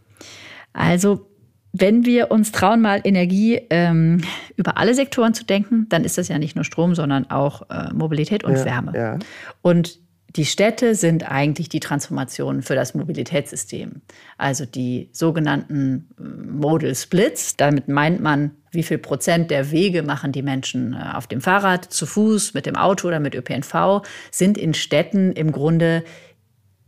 Also 0.73 1.27
wenn 1.71 2.03
wir 2.03 2.31
uns 2.31 2.51
trauen, 2.51 2.81
mal 2.81 3.01
Energie 3.03 3.61
ähm, 3.69 4.21
über 4.55 4.77
alle 4.77 4.95
Sektoren 4.95 5.35
zu 5.35 5.45
denken, 5.45 5.85
dann 5.89 6.03
ist 6.03 6.17
das 6.17 6.29
ja 6.29 6.39
nicht 6.39 6.55
nur 6.55 6.65
Strom, 6.65 6.95
sondern 6.95 7.29
auch 7.29 7.69
äh, 7.69 7.93
Mobilität 7.93 8.43
und 8.43 8.55
ja, 8.55 8.65
Wärme. 8.65 8.93
Ja. 8.95 9.19
Und 9.61 9.99
die 10.35 10.45
Städte 10.45 10.95
sind 10.95 11.29
eigentlich 11.29 11.69
die 11.69 11.79
Transformation 11.79 12.63
für 12.63 12.73
das 12.73 12.95
Mobilitätssystem. 12.95 14.01
Also 14.37 14.65
die 14.65 15.09
sogenannten 15.11 16.09
äh, 16.17 16.23
Modal 16.23 16.95
Splits. 16.95 17.55
Damit 17.55 17.87
meint 17.87 18.19
man, 18.19 18.51
wie 18.71 18.83
viel 18.83 18.97
Prozent 18.97 19.51
der 19.51 19.71
Wege 19.71 20.01
machen 20.01 20.31
die 20.31 20.41
Menschen 20.41 20.93
äh, 20.93 21.15
auf 21.15 21.27
dem 21.27 21.39
Fahrrad, 21.39 21.85
zu 21.85 22.07
Fuß, 22.07 22.55
mit 22.55 22.65
dem 22.65 22.75
Auto 22.75 23.07
oder 23.07 23.19
mit 23.19 23.35
ÖPNV, 23.35 24.01
sind 24.31 24.57
in 24.57 24.73
Städten 24.73 25.31
im 25.33 25.51
Grunde 25.51 26.03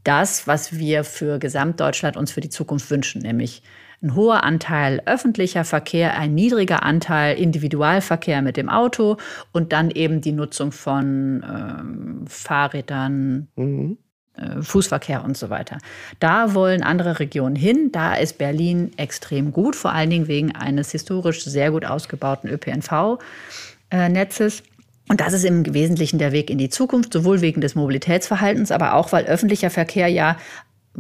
das, 0.04 0.48
was 0.48 0.78
wir 0.78 1.04
für 1.04 1.38
Gesamtdeutschland 1.38 2.18
uns 2.18 2.32
für 2.32 2.42
die 2.42 2.50
Zukunft 2.50 2.90
wünschen, 2.90 3.22
nämlich 3.22 3.62
ein 4.06 4.16
hoher 4.16 4.44
Anteil 4.44 5.02
öffentlicher 5.06 5.64
Verkehr, 5.66 6.18
ein 6.18 6.34
niedriger 6.36 6.84
Anteil 6.84 7.38
Individualverkehr 7.38 8.42
mit 8.42 8.56
dem 8.56 8.70
Auto 8.70 9.18
und 9.52 9.74
dann 9.74 9.92
eben 9.92 10.22
die 10.22 10.32
Nutzung 10.32 10.72
von 10.72 11.44
ähm, 11.44 12.24
Fahrrädern, 12.28 13.50
mhm. 13.56 13.98
äh, 14.36 14.62
Fußverkehr 14.62 15.26
und 15.26 15.36
so 15.36 15.50
weiter. 15.50 15.80
Da 16.20 16.54
wollen 16.54 16.84
andere 16.84 17.20
Regionen 17.20 17.56
hin. 17.56 17.92
Da 17.92 18.14
ist 18.14 18.38
Berlin 18.38 18.92
extrem 18.98 19.52
gut, 19.52 19.76
vor 19.76 19.92
allen 19.92 20.12
Dingen 20.12 20.28
wegen 20.28 20.56
eines 20.56 20.92
historisch 20.92 21.44
sehr 21.44 21.72
gut 21.72 21.86
ausgebauten 21.86 22.48
ÖPNV-Netzes. 22.50 24.60
Äh, 24.60 24.64
und 25.08 25.22
das 25.22 25.34
ist 25.34 25.46
im 25.46 25.72
Wesentlichen 25.72 26.18
der 26.18 26.32
Weg 26.32 26.50
in 26.50 26.58
die 26.58 26.70
Zukunft, 26.70 27.14
sowohl 27.14 27.42
wegen 27.42 27.62
des 27.62 27.76
Mobilitätsverhaltens, 27.76 28.72
aber 28.72 28.96
auch, 28.96 29.12
weil 29.12 29.26
öffentlicher 29.26 29.70
Verkehr 29.70 30.08
ja 30.08 30.38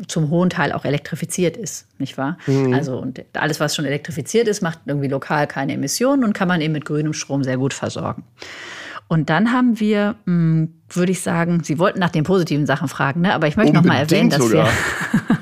zum 0.07 0.29
hohen 0.29 0.49
Teil 0.49 0.71
auch 0.71 0.85
elektrifiziert 0.85 1.57
ist, 1.57 1.87
nicht 1.99 2.17
wahr? 2.17 2.37
Mhm. 2.47 2.73
Also 2.73 2.97
und 2.97 3.23
alles, 3.33 3.59
was 3.59 3.75
schon 3.75 3.85
elektrifiziert 3.85 4.47
ist, 4.47 4.61
macht 4.61 4.79
irgendwie 4.85 5.07
lokal 5.07 5.47
keine 5.47 5.73
Emissionen 5.73 6.23
und 6.23 6.33
kann 6.33 6.47
man 6.47 6.61
eben 6.61 6.73
mit 6.73 6.85
grünem 6.85 7.13
Strom 7.13 7.43
sehr 7.43 7.57
gut 7.57 7.73
versorgen. 7.73 8.23
Und 9.07 9.29
dann 9.29 9.51
haben 9.51 9.79
wir, 9.79 10.15
hm, 10.25 10.73
würde 10.89 11.11
ich 11.11 11.21
sagen, 11.21 11.63
Sie 11.63 11.77
wollten 11.77 11.99
nach 11.99 12.09
den 12.09 12.23
positiven 12.23 12.65
Sachen 12.65 12.87
fragen, 12.87 13.21
ne? 13.21 13.33
aber 13.35 13.47
ich 13.47 13.55
möchte 13.55 13.73
noch 13.73 13.83
mal 13.83 13.97
erwähnen, 13.97 14.31
dass 14.31 14.39
sogar. 14.43 14.65
wir 14.65 14.71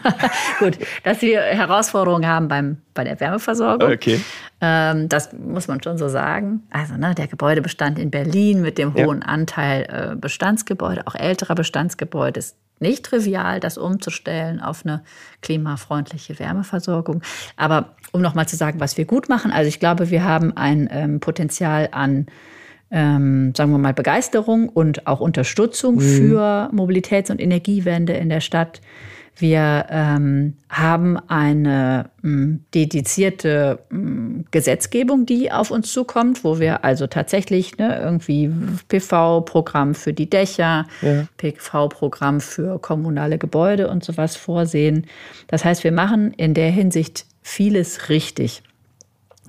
gut, 0.59 0.77
dass 1.03 1.21
wir 1.21 1.39
Herausforderungen 1.41 2.27
haben 2.27 2.49
beim, 2.49 2.77
bei 2.93 3.05
der 3.05 3.19
Wärmeversorgung. 3.19 3.89
Okay. 3.89 4.19
Ähm, 4.59 5.07
das 5.07 5.31
muss 5.33 5.67
man 5.67 5.81
schon 5.81 5.97
so 5.97 6.09
sagen. 6.09 6.63
Also 6.71 6.95
ne, 6.95 7.15
der 7.15 7.27
Gebäudebestand 7.27 7.99
in 7.99 8.11
Berlin 8.11 8.61
mit 8.61 8.77
dem 8.77 8.93
hohen 8.93 9.21
ja. 9.21 9.27
Anteil 9.27 10.11
äh, 10.13 10.15
Bestandsgebäude, 10.15 11.07
auch 11.07 11.15
älterer 11.15 11.55
Bestandsgebäude, 11.55 12.39
ist 12.39 12.57
nicht 12.83 13.03
trivial, 13.05 13.59
das 13.59 13.79
umzustellen 13.79 14.61
auf 14.61 14.85
eine 14.85 15.03
klimafreundliche 15.41 16.37
Wärmeversorgung. 16.37 17.23
Aber 17.57 17.95
um 18.11 18.21
noch 18.21 18.35
mal 18.35 18.47
zu 18.47 18.55
sagen, 18.55 18.79
was 18.79 18.97
wir 18.97 19.05
gut 19.05 19.27
machen, 19.27 19.51
also 19.51 19.67
ich 19.67 19.79
glaube, 19.79 20.11
wir 20.11 20.23
haben 20.23 20.55
ein 20.55 20.87
ähm, 20.91 21.19
Potenzial 21.19 21.89
an 21.91 22.27
ähm, 22.91 23.53
sagen 23.57 23.71
wir 23.71 23.79
mal, 23.79 23.93
Begeisterung 23.93 24.69
und 24.69 25.07
auch 25.07 25.19
Unterstützung 25.19 25.95
mhm. 25.95 25.99
für 25.99 26.69
Mobilitäts- 26.71 27.31
und 27.31 27.41
Energiewende 27.41 28.13
in 28.13 28.29
der 28.29 28.39
Stadt. 28.39 28.81
Wir 29.35 29.87
ähm, 29.89 30.57
haben 30.69 31.17
eine 31.27 32.11
m, 32.23 32.63
dedizierte 32.73 33.79
m, 33.89 34.45
Gesetzgebung, 34.51 35.25
die 35.25 35.51
auf 35.51 35.71
uns 35.71 35.91
zukommt, 35.91 36.43
wo 36.43 36.59
wir 36.59 36.85
also 36.85 37.07
tatsächlich 37.07 37.77
ne, 37.77 37.99
irgendwie 37.99 38.51
PV-Programm 38.89 39.95
für 39.95 40.13
die 40.13 40.29
Dächer, 40.29 40.85
ja. 41.01 41.25
PV-Programm 41.37 42.41
für 42.41 42.79
kommunale 42.79 43.37
Gebäude 43.39 43.89
und 43.89 44.03
sowas 44.03 44.35
vorsehen. 44.35 45.07
Das 45.47 45.65
heißt, 45.65 45.83
wir 45.83 45.91
machen 45.91 46.31
in 46.33 46.53
der 46.53 46.69
Hinsicht 46.69 47.25
vieles 47.41 48.09
richtig. 48.09 48.61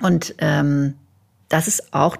Und 0.02 0.34
ähm, 0.38 0.94
das 1.48 1.68
ist 1.68 1.92
auch 1.92 2.16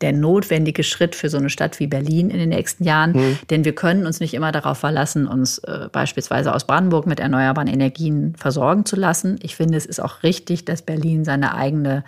der 0.00 0.12
notwendige 0.12 0.82
Schritt 0.82 1.14
für 1.14 1.28
so 1.28 1.38
eine 1.38 1.50
Stadt 1.50 1.78
wie 1.80 1.86
Berlin 1.86 2.30
in 2.30 2.38
den 2.38 2.48
nächsten 2.48 2.84
Jahren. 2.84 3.12
Mhm. 3.12 3.38
Denn 3.50 3.64
wir 3.64 3.74
können 3.74 4.06
uns 4.06 4.20
nicht 4.20 4.34
immer 4.34 4.52
darauf 4.52 4.78
verlassen, 4.78 5.26
uns 5.26 5.58
äh, 5.58 5.88
beispielsweise 5.92 6.54
aus 6.54 6.66
Brandenburg 6.66 7.06
mit 7.06 7.20
erneuerbaren 7.20 7.68
Energien 7.68 8.34
versorgen 8.36 8.84
zu 8.84 8.96
lassen. 8.96 9.38
Ich 9.42 9.56
finde, 9.56 9.76
es 9.76 9.86
ist 9.86 10.00
auch 10.00 10.22
richtig, 10.22 10.64
dass 10.64 10.82
Berlin 10.82 11.24
seine 11.24 11.54
eigene 11.54 12.04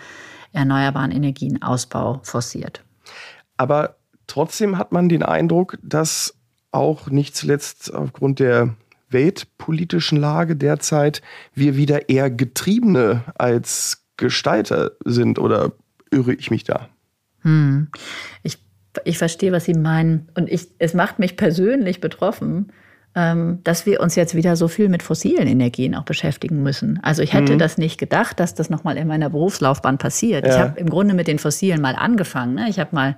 erneuerbaren 0.53 1.11
Energienausbau 1.11 2.21
forciert. 2.23 2.83
Aber 3.57 3.97
trotzdem 4.27 4.79
hat 4.79 4.93
man 4.93 5.09
den 5.09 5.23
Eindruck, 5.23 5.79
dass 5.83 6.35
auch 6.71 7.09
nicht 7.09 7.37
zuletzt 7.37 7.95
aufgrund 7.95 8.41
der 8.41 8.75
weltpolitischen 9.11 10.19
Lage 10.19 10.57
derzeit 10.57 11.23
wir 11.55 11.77
wieder 11.77 12.09
eher 12.09 12.31
Getriebene 12.31 13.23
als 13.37 14.05
Gestalter 14.17 14.93
sind. 15.05 15.39
Oder 15.39 15.73
irre 16.11 16.35
ich 16.35 16.51
mich 16.51 16.65
da? 16.65 16.89
Hm. 17.45 17.89
Ich, 18.43 18.59
ich 19.05 19.19
verstehe, 19.19 19.53
was 19.53 19.65
Sie 19.65 19.75
meinen. 19.75 20.29
Und 20.35 20.51
ich, 20.51 20.69
es 20.79 20.95
macht 20.95 21.19
mich 21.19 21.37
persönlich 21.37 22.01
betroffen, 22.01 22.73
ähm, 23.15 23.61
dass 23.63 23.87
wir 23.87 24.01
uns 24.01 24.17
jetzt 24.17 24.35
wieder 24.35 24.57
so 24.57 24.67
viel 24.67 24.89
mit 24.89 25.03
fossilen 25.03 25.47
Energien 25.47 25.95
auch 25.95 26.03
beschäftigen 26.03 26.63
müssen. 26.63 26.99
Also 27.03 27.23
ich 27.23 27.33
hätte 27.33 27.55
mhm. 27.55 27.59
das 27.59 27.79
nicht 27.79 27.99
gedacht, 27.99 28.41
dass 28.41 28.55
das 28.55 28.71
nochmal 28.71 28.97
in 28.97 29.07
meiner 29.07 29.31
Berufslaufbahn 29.31 29.99
passiert. 29.99 30.45
Ja. 30.47 30.53
Ich 30.53 30.59
habe 30.59 30.81
im 30.81 30.91
Grunde 30.91 31.15
mit 31.15 31.29
den 31.29 31.39
fossilen 31.39 31.81
mal 31.81 31.95
angefangen. 31.95 32.55
Ne? 32.55 32.67
Ich 32.69 32.81
habe 32.81 32.95
mal 32.95 33.17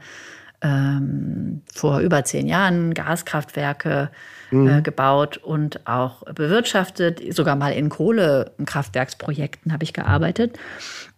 ähm, 0.62 1.62
vor 1.72 2.00
über 2.00 2.24
zehn 2.24 2.46
Jahren 2.46 2.94
Gaskraftwerke 2.94 4.10
mhm. 4.50 4.68
äh, 4.68 4.82
gebaut 4.82 5.36
und 5.36 5.86
auch 5.86 6.22
bewirtschaftet. 6.24 7.22
Sogar 7.34 7.56
mal 7.56 7.72
in 7.72 7.88
Kohlekraftwerksprojekten 7.88 9.72
habe 9.72 9.84
ich 9.84 9.92
gearbeitet. 9.92 10.58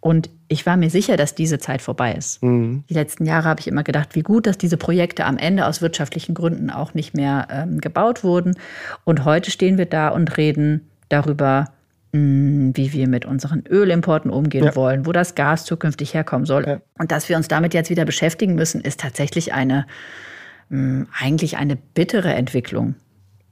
Und 0.00 0.30
ich 0.48 0.64
war 0.64 0.76
mir 0.76 0.90
sicher, 0.90 1.16
dass 1.16 1.34
diese 1.34 1.58
Zeit 1.58 1.82
vorbei 1.82 2.14
ist. 2.14 2.42
Mhm. 2.42 2.84
Die 2.88 2.94
letzten 2.94 3.24
Jahre 3.24 3.48
habe 3.48 3.60
ich 3.60 3.68
immer 3.68 3.82
gedacht, 3.82 4.14
wie 4.14 4.22
gut, 4.22 4.46
dass 4.46 4.58
diese 4.58 4.76
Projekte 4.76 5.24
am 5.24 5.38
Ende 5.38 5.66
aus 5.66 5.82
wirtschaftlichen 5.82 6.34
Gründen 6.34 6.70
auch 6.70 6.94
nicht 6.94 7.14
mehr 7.14 7.48
ähm, 7.50 7.80
gebaut 7.80 8.24
wurden. 8.24 8.56
Und 9.04 9.24
heute 9.24 9.50
stehen 9.50 9.78
wir 9.78 9.86
da 9.86 10.08
und 10.08 10.36
reden 10.36 10.88
darüber, 11.08 11.72
wie 12.12 12.92
wir 12.92 13.06
mit 13.06 13.26
unseren 13.26 13.64
Ölimporten 13.68 14.30
umgehen 14.30 14.64
ja. 14.64 14.76
wollen, 14.76 15.04
wo 15.04 15.12
das 15.12 15.34
Gas 15.34 15.64
zukünftig 15.66 16.14
herkommen 16.14 16.46
soll. 16.46 16.66
Ja. 16.66 16.80
Und 16.98 17.12
dass 17.12 17.28
wir 17.28 17.36
uns 17.36 17.48
damit 17.48 17.74
jetzt 17.74 17.90
wieder 17.90 18.06
beschäftigen 18.06 18.54
müssen, 18.54 18.80
ist 18.80 19.00
tatsächlich 19.00 19.52
eine, 19.52 19.86
mh, 20.70 20.78
hm, 20.78 21.08
eigentlich 21.18 21.58
eine 21.58 21.76
bittere 21.76 22.32
Entwicklung. 22.32 22.94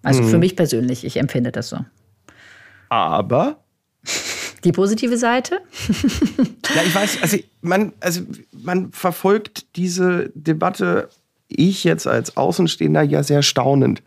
Also 0.02 0.22
mhm. 0.22 0.28
für 0.28 0.38
mich 0.38 0.56
persönlich, 0.56 1.04
ich 1.04 1.18
empfinde 1.18 1.52
das 1.52 1.68
so. 1.68 1.78
Aber 2.88 3.58
die 4.64 4.72
positive 4.72 5.18
Seite? 5.18 5.60
ja, 6.74 6.82
ich 6.86 6.94
weiß, 6.94 7.22
also 7.22 7.36
man, 7.60 7.92
also 8.00 8.22
man 8.52 8.90
verfolgt 8.92 9.76
diese 9.76 10.30
Debatte, 10.34 11.10
ich 11.48 11.84
jetzt 11.84 12.06
als 12.06 12.36
Außenstehender, 12.36 13.02
ja 13.02 13.22
sehr 13.22 13.42
staunend. 13.42 14.02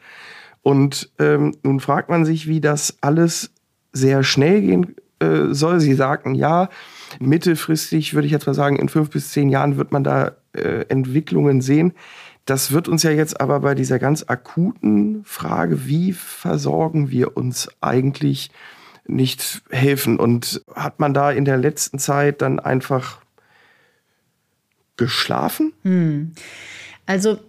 Und 0.62 1.12
ähm, 1.20 1.56
nun 1.64 1.80
fragt 1.80 2.10
man 2.10 2.26
sich, 2.26 2.48
wie 2.48 2.62
das 2.62 2.98
alles 3.02 3.52
sehr 3.92 4.24
schnell 4.24 4.62
gehen 4.62 4.96
äh, 5.20 5.54
soll. 5.54 5.80
Sie 5.80 5.94
sagten, 5.94 6.36
ja, 6.36 6.70
mittelfristig 7.20 8.14
würde 8.14 8.26
ich 8.26 8.32
jetzt 8.32 8.48
mal 8.48 8.54
sagen, 8.54 8.78
in 8.78 8.90
fünf 8.90 9.10
bis 9.10 9.32
zehn 9.32 9.50
Jahren 9.50 9.78
wird 9.78 9.92
man 9.92 10.04
da 10.04 10.36
äh, 10.54 10.86
Entwicklungen 10.90 11.62
sehen. 11.62 11.94
Das 12.46 12.72
wird 12.72 12.88
uns 12.88 13.04
ja 13.04 13.12
jetzt 13.12 13.40
aber 13.40 13.60
bei 13.60 13.76
dieser 13.76 14.00
ganz 14.00 14.26
akuten 14.28 15.24
Frage, 15.24 15.86
wie 15.86 16.14
versorgen 16.14 17.12
wir 17.12 17.38
uns 17.38 17.70
eigentlich 17.82 18.50
nicht 19.06 19.62
helfen. 19.70 20.18
Und 20.20 20.64
hat 20.74 21.00
man 21.00 21.14
da 21.14 21.32
in 21.32 21.46
der 21.46 21.58
letzten 21.58 22.00
Zeit 22.00 22.42
dann 22.42 22.60
einfach 22.60 23.20
geschlafen? 24.98 25.74
Hm. 25.84 26.32
Also, 27.06 27.40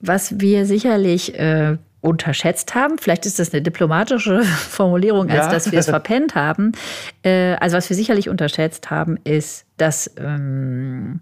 was 0.00 0.40
wir 0.40 0.66
sicherlich 0.66 1.38
äh, 1.38 1.76
unterschätzt 2.00 2.74
haben, 2.74 2.98
vielleicht 2.98 3.26
ist 3.26 3.38
das 3.38 3.52
eine 3.52 3.62
diplomatische 3.62 4.42
Formulierung, 4.44 5.28
als 5.30 5.46
ja. 5.46 5.50
dass 5.50 5.72
wir 5.72 5.78
es 5.78 5.86
verpennt 5.90 6.34
haben. 6.34 6.72
Äh, 7.22 7.54
also, 7.54 7.76
was 7.76 7.88
wir 7.88 7.96
sicherlich 7.96 8.28
unterschätzt 8.28 8.90
haben, 8.90 9.18
ist, 9.24 9.66
dass 9.76 10.10
ähm, 10.16 11.20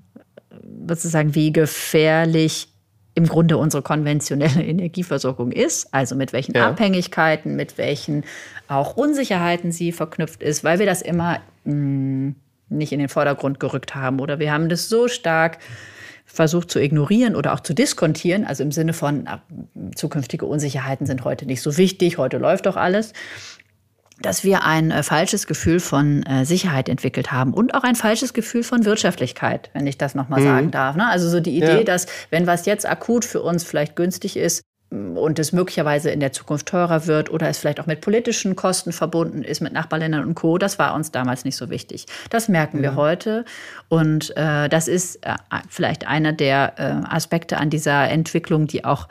sozusagen, 0.87 1.35
wie 1.35 1.53
gefährlich 1.53 2.69
im 3.15 3.27
Grunde 3.27 3.59
unsere 3.59 3.83
konventionelle 3.83 4.63
Energieversorgung 4.63 5.51
ist, 5.51 5.93
also 5.93 6.15
mit 6.15 6.33
welchen 6.33 6.55
ja. 6.55 6.69
Abhängigkeiten, 6.69 7.57
mit 7.57 7.77
welchen 7.77 8.25
auch 8.69 8.97
Unsicherheiten 8.97 9.73
sie 9.73 9.91
verknüpft 9.91 10.41
ist, 10.41 10.63
weil 10.63 10.79
wir 10.79 10.87
das 10.87 11.03
immer 11.03 11.41
mh, 11.65 11.73
hm, 11.73 12.37
nicht 12.69 12.93
in 12.93 13.01
den 13.01 13.09
Vordergrund 13.09 13.59
gerückt 13.59 13.95
haben 13.95 14.21
oder 14.21 14.39
wir 14.39 14.53
haben 14.53 14.69
das 14.69 14.89
so 14.89 15.09
stark 15.09 15.59
versucht 16.29 16.71
zu 16.71 16.79
ignorieren 16.81 17.35
oder 17.35 17.55
auch 17.55 17.61
zu 17.61 17.75
diskontieren, 17.75 18.45
also 18.45 18.63
im 18.63 18.71
Sinne 18.71 18.93
von 18.93 19.25
na, 19.25 19.43
zukünftige 19.97 20.47
Unsicherheiten 20.47 21.07
sind 21.07 21.25
heute 21.25 21.47
nicht 21.47 21.63
so 21.63 21.77
wichtig, 21.77 22.19
heute 22.19 22.39
läuft 22.39 22.67
doch 22.67 22.77
alles 22.77 23.13
dass 24.21 24.43
wir 24.43 24.65
ein 24.65 24.91
äh, 24.91 25.03
falsches 25.03 25.47
Gefühl 25.47 25.81
von 25.81 26.23
äh, 26.25 26.45
Sicherheit 26.45 26.89
entwickelt 26.89 27.31
haben 27.31 27.55
und 27.55 27.75
auch 27.75 27.85
ein 27.85 27.95
falsches 27.95 28.35
Gefühl 28.35 28.65
von 28.65 28.85
Wirtschaftlichkeit, 28.85 29.71
wenn 29.75 29.87
ich 29.87 29.97
das 29.97 30.15
nochmal 30.15 30.41
mhm. 30.41 30.45
sagen 30.45 30.71
darf. 30.71 30.97
Ne? 30.97 31.07
Also 31.07 31.29
so 31.29 31.41
die 31.41 31.57
Idee, 31.57 31.79
ja. 31.79 31.85
dass 31.85 32.07
wenn 32.31 32.47
was 32.47 32.67
jetzt 32.67 32.89
akut 32.89 33.25
für 33.25 33.43
uns 33.43 33.65
vielleicht 33.65 33.97
günstig 33.97 34.37
ist, 34.37 34.63
und 34.91 35.39
es 35.39 35.53
möglicherweise 35.53 36.11
in 36.11 36.21
der 36.21 36.33
Zukunft 36.33 36.67
teurer 36.67 37.07
wird 37.07 37.31
oder 37.31 37.49
es 37.49 37.59
vielleicht 37.59 37.79
auch 37.79 37.87
mit 37.87 38.01
politischen 38.01 38.57
Kosten 38.57 38.93
verbunden 38.93 39.43
ist, 39.43 39.61
mit 39.61 39.73
Nachbarländern 39.73 40.25
und 40.25 40.35
Co., 40.35 40.57
das 40.57 40.79
war 40.79 40.95
uns 40.95 41.11
damals 41.11 41.45
nicht 41.45 41.57
so 41.57 41.69
wichtig. 41.69 42.07
Das 42.31 42.49
merken 42.49 42.79
ja. 42.79 42.83
wir 42.85 42.97
heute. 42.97 43.45
Und 43.89 44.35
äh, 44.37 44.69
das 44.69 44.89
ist 44.89 45.27
äh, 45.27 45.35
vielleicht 45.69 46.07
einer 46.07 46.33
der 46.33 46.75
äh, 46.79 47.15
Aspekte 47.15 47.59
an 47.59 47.69
dieser 47.69 48.09
Entwicklung, 48.09 48.67
die 48.67 48.85
auch 48.87 49.09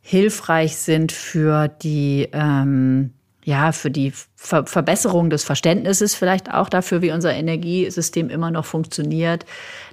hilfreich 0.00 0.76
sind 0.76 1.12
für 1.12 1.68
die 1.68 2.28
ähm, 2.32 3.12
ja, 3.44 3.72
für 3.72 3.90
die 3.90 4.12
Ver 4.36 4.66
Verbesserung 4.66 5.30
des 5.30 5.44
Verständnisses 5.44 6.14
vielleicht 6.14 6.52
auch 6.52 6.68
dafür, 6.68 7.02
wie 7.02 7.12
unser 7.12 7.32
Energiesystem 7.34 8.30
immer 8.30 8.50
noch 8.50 8.64
funktioniert, 8.64 9.44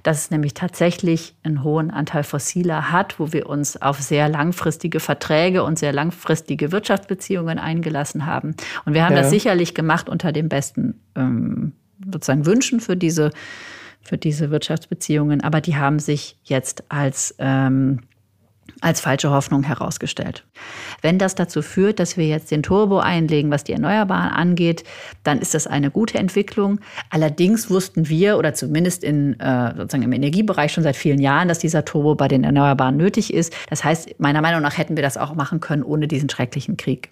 dass 0.02 0.18
es 0.18 0.30
nämlich 0.30 0.54
tatsächlich 0.54 1.34
einen 1.42 1.62
hohen 1.62 1.90
Anteil 1.90 2.24
fossiler 2.24 2.90
hat, 2.90 3.18
wo 3.18 3.32
wir 3.32 3.48
uns 3.48 3.80
auf 3.80 4.00
sehr 4.00 4.28
langfristige 4.28 5.00
Verträge 5.00 5.64
und 5.64 5.78
sehr 5.78 5.92
langfristige 5.92 6.72
Wirtschaftsbeziehungen 6.72 7.58
eingelassen 7.58 8.26
haben. 8.26 8.54
Und 8.84 8.94
wir 8.94 9.04
haben 9.04 9.14
ja. 9.14 9.22
das 9.22 9.30
sicherlich 9.30 9.74
gemacht 9.74 10.08
unter 10.08 10.32
den 10.32 10.48
besten 10.48 11.00
ähm, 11.14 11.72
sozusagen 12.10 12.46
Wünschen 12.46 12.80
für 12.80 12.96
diese, 12.96 13.30
für 14.02 14.16
diese 14.16 14.50
Wirtschaftsbeziehungen, 14.50 15.42
aber 15.42 15.60
die 15.60 15.76
haben 15.76 15.98
sich 15.98 16.38
jetzt 16.44 16.84
als 16.90 17.34
ähm, 17.38 18.00
als 18.82 19.00
falsche 19.00 19.30
Hoffnung 19.30 19.62
herausgestellt. 19.62 20.44
Wenn 21.00 21.18
das 21.18 21.34
dazu 21.34 21.62
führt, 21.62 21.98
dass 21.98 22.16
wir 22.16 22.26
jetzt 22.26 22.50
den 22.50 22.62
Turbo 22.62 22.98
einlegen, 22.98 23.50
was 23.50 23.64
die 23.64 23.72
Erneuerbaren 23.72 24.30
angeht, 24.30 24.84
dann 25.24 25.38
ist 25.38 25.54
das 25.54 25.66
eine 25.66 25.90
gute 25.90 26.18
Entwicklung. 26.18 26.80
Allerdings 27.10 27.70
wussten 27.70 28.08
wir, 28.08 28.38
oder 28.38 28.54
zumindest 28.54 29.04
in, 29.04 29.38
äh, 29.40 29.74
sozusagen 29.76 30.02
im 30.02 30.12
Energiebereich 30.12 30.72
schon 30.72 30.82
seit 30.82 30.96
vielen 30.96 31.20
Jahren, 31.20 31.48
dass 31.48 31.60
dieser 31.60 31.84
Turbo 31.84 32.14
bei 32.14 32.28
den 32.28 32.44
Erneuerbaren 32.44 32.96
nötig 32.96 33.32
ist. 33.32 33.54
Das 33.70 33.84
heißt, 33.84 34.18
meiner 34.18 34.42
Meinung 34.42 34.62
nach 34.62 34.76
hätten 34.76 34.96
wir 34.96 35.02
das 35.02 35.16
auch 35.16 35.34
machen 35.34 35.60
können 35.60 35.82
ohne 35.82 36.08
diesen 36.08 36.28
schrecklichen 36.28 36.76
Krieg. 36.76 37.10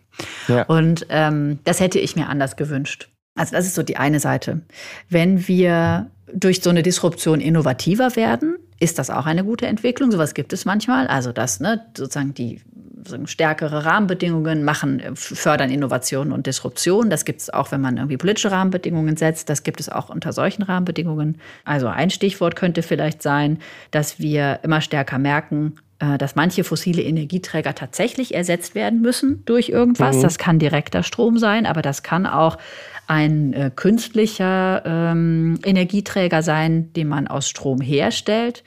Ja. 0.48 0.64
Und 0.64 1.06
ähm, 1.08 1.60
das 1.64 1.80
hätte 1.80 1.98
ich 1.98 2.16
mir 2.16 2.28
anders 2.28 2.56
gewünscht. 2.56 3.08
Also 3.36 3.54
das 3.54 3.66
ist 3.66 3.76
so 3.76 3.82
die 3.82 3.96
eine 3.96 4.18
Seite. 4.18 4.60
Wenn 5.08 5.46
wir 5.46 6.10
durch 6.32 6.62
so 6.62 6.70
eine 6.70 6.82
Disruption 6.82 7.40
innovativer 7.40 8.16
werden, 8.16 8.58
ist 8.80 8.99
das 8.99 9.10
auch 9.10 9.26
eine 9.26 9.44
gute 9.44 9.66
Entwicklung. 9.66 10.10
Sowas 10.10 10.34
gibt 10.34 10.52
es 10.52 10.64
manchmal. 10.64 11.06
Also 11.06 11.32
dass 11.32 11.60
ne, 11.60 11.87
sozusagen 11.96 12.34
die 12.34 12.60
sozusagen 13.00 13.26
stärkere 13.26 13.84
Rahmenbedingungen 13.84 14.62
machen, 14.64 15.02
fördern 15.14 15.70
Innovation 15.70 16.32
und 16.32 16.46
Disruption. 16.46 17.10
Das 17.10 17.25
gibt 17.25 17.40
es 17.40 17.50
auch, 17.50 17.72
wenn 17.72 17.80
man 17.80 17.96
irgendwie 17.96 18.16
politische 18.16 18.50
Rahmenbedingungen 18.50 19.16
setzt. 19.16 19.49
Das 19.49 19.62
gibt 19.62 19.80
es 19.80 19.88
auch 19.88 20.10
unter 20.10 20.32
solchen 20.32 20.62
Rahmenbedingungen. 20.62 21.38
Also 21.64 21.88
ein 21.88 22.10
Stichwort 22.10 22.56
könnte 22.56 22.82
vielleicht 22.82 23.22
sein, 23.22 23.58
dass 23.90 24.18
wir 24.18 24.60
immer 24.62 24.80
stärker 24.80 25.18
merken, 25.18 25.76
äh, 25.99 26.18
dass 26.18 26.34
manche 26.34 26.64
fossile 26.64 27.02
Energieträger 27.02 27.75
tatsächlich 27.75 28.34
ersetzt 28.34 28.75
werden 28.75 29.00
müssen 29.00 29.44
durch 29.44 29.68
irgendwas. 29.68 30.16
Mhm. 30.16 30.22
Das 30.22 30.38
kann 30.38 30.58
direkter 30.58 31.02
Strom 31.02 31.38
sein, 31.38 31.66
aber 31.66 31.82
das 31.82 32.02
kann 32.02 32.26
auch 32.26 32.58
ein 33.06 33.52
äh, 33.54 33.70
künstlicher 33.75 34.82
ähm, 34.84 35.58
Energieträger 35.64 36.42
sein, 36.42 36.92
den 36.92 37.08
man 37.08 37.26
aus 37.26 37.49
Strom 37.49 37.80
herstellt. 37.80 38.62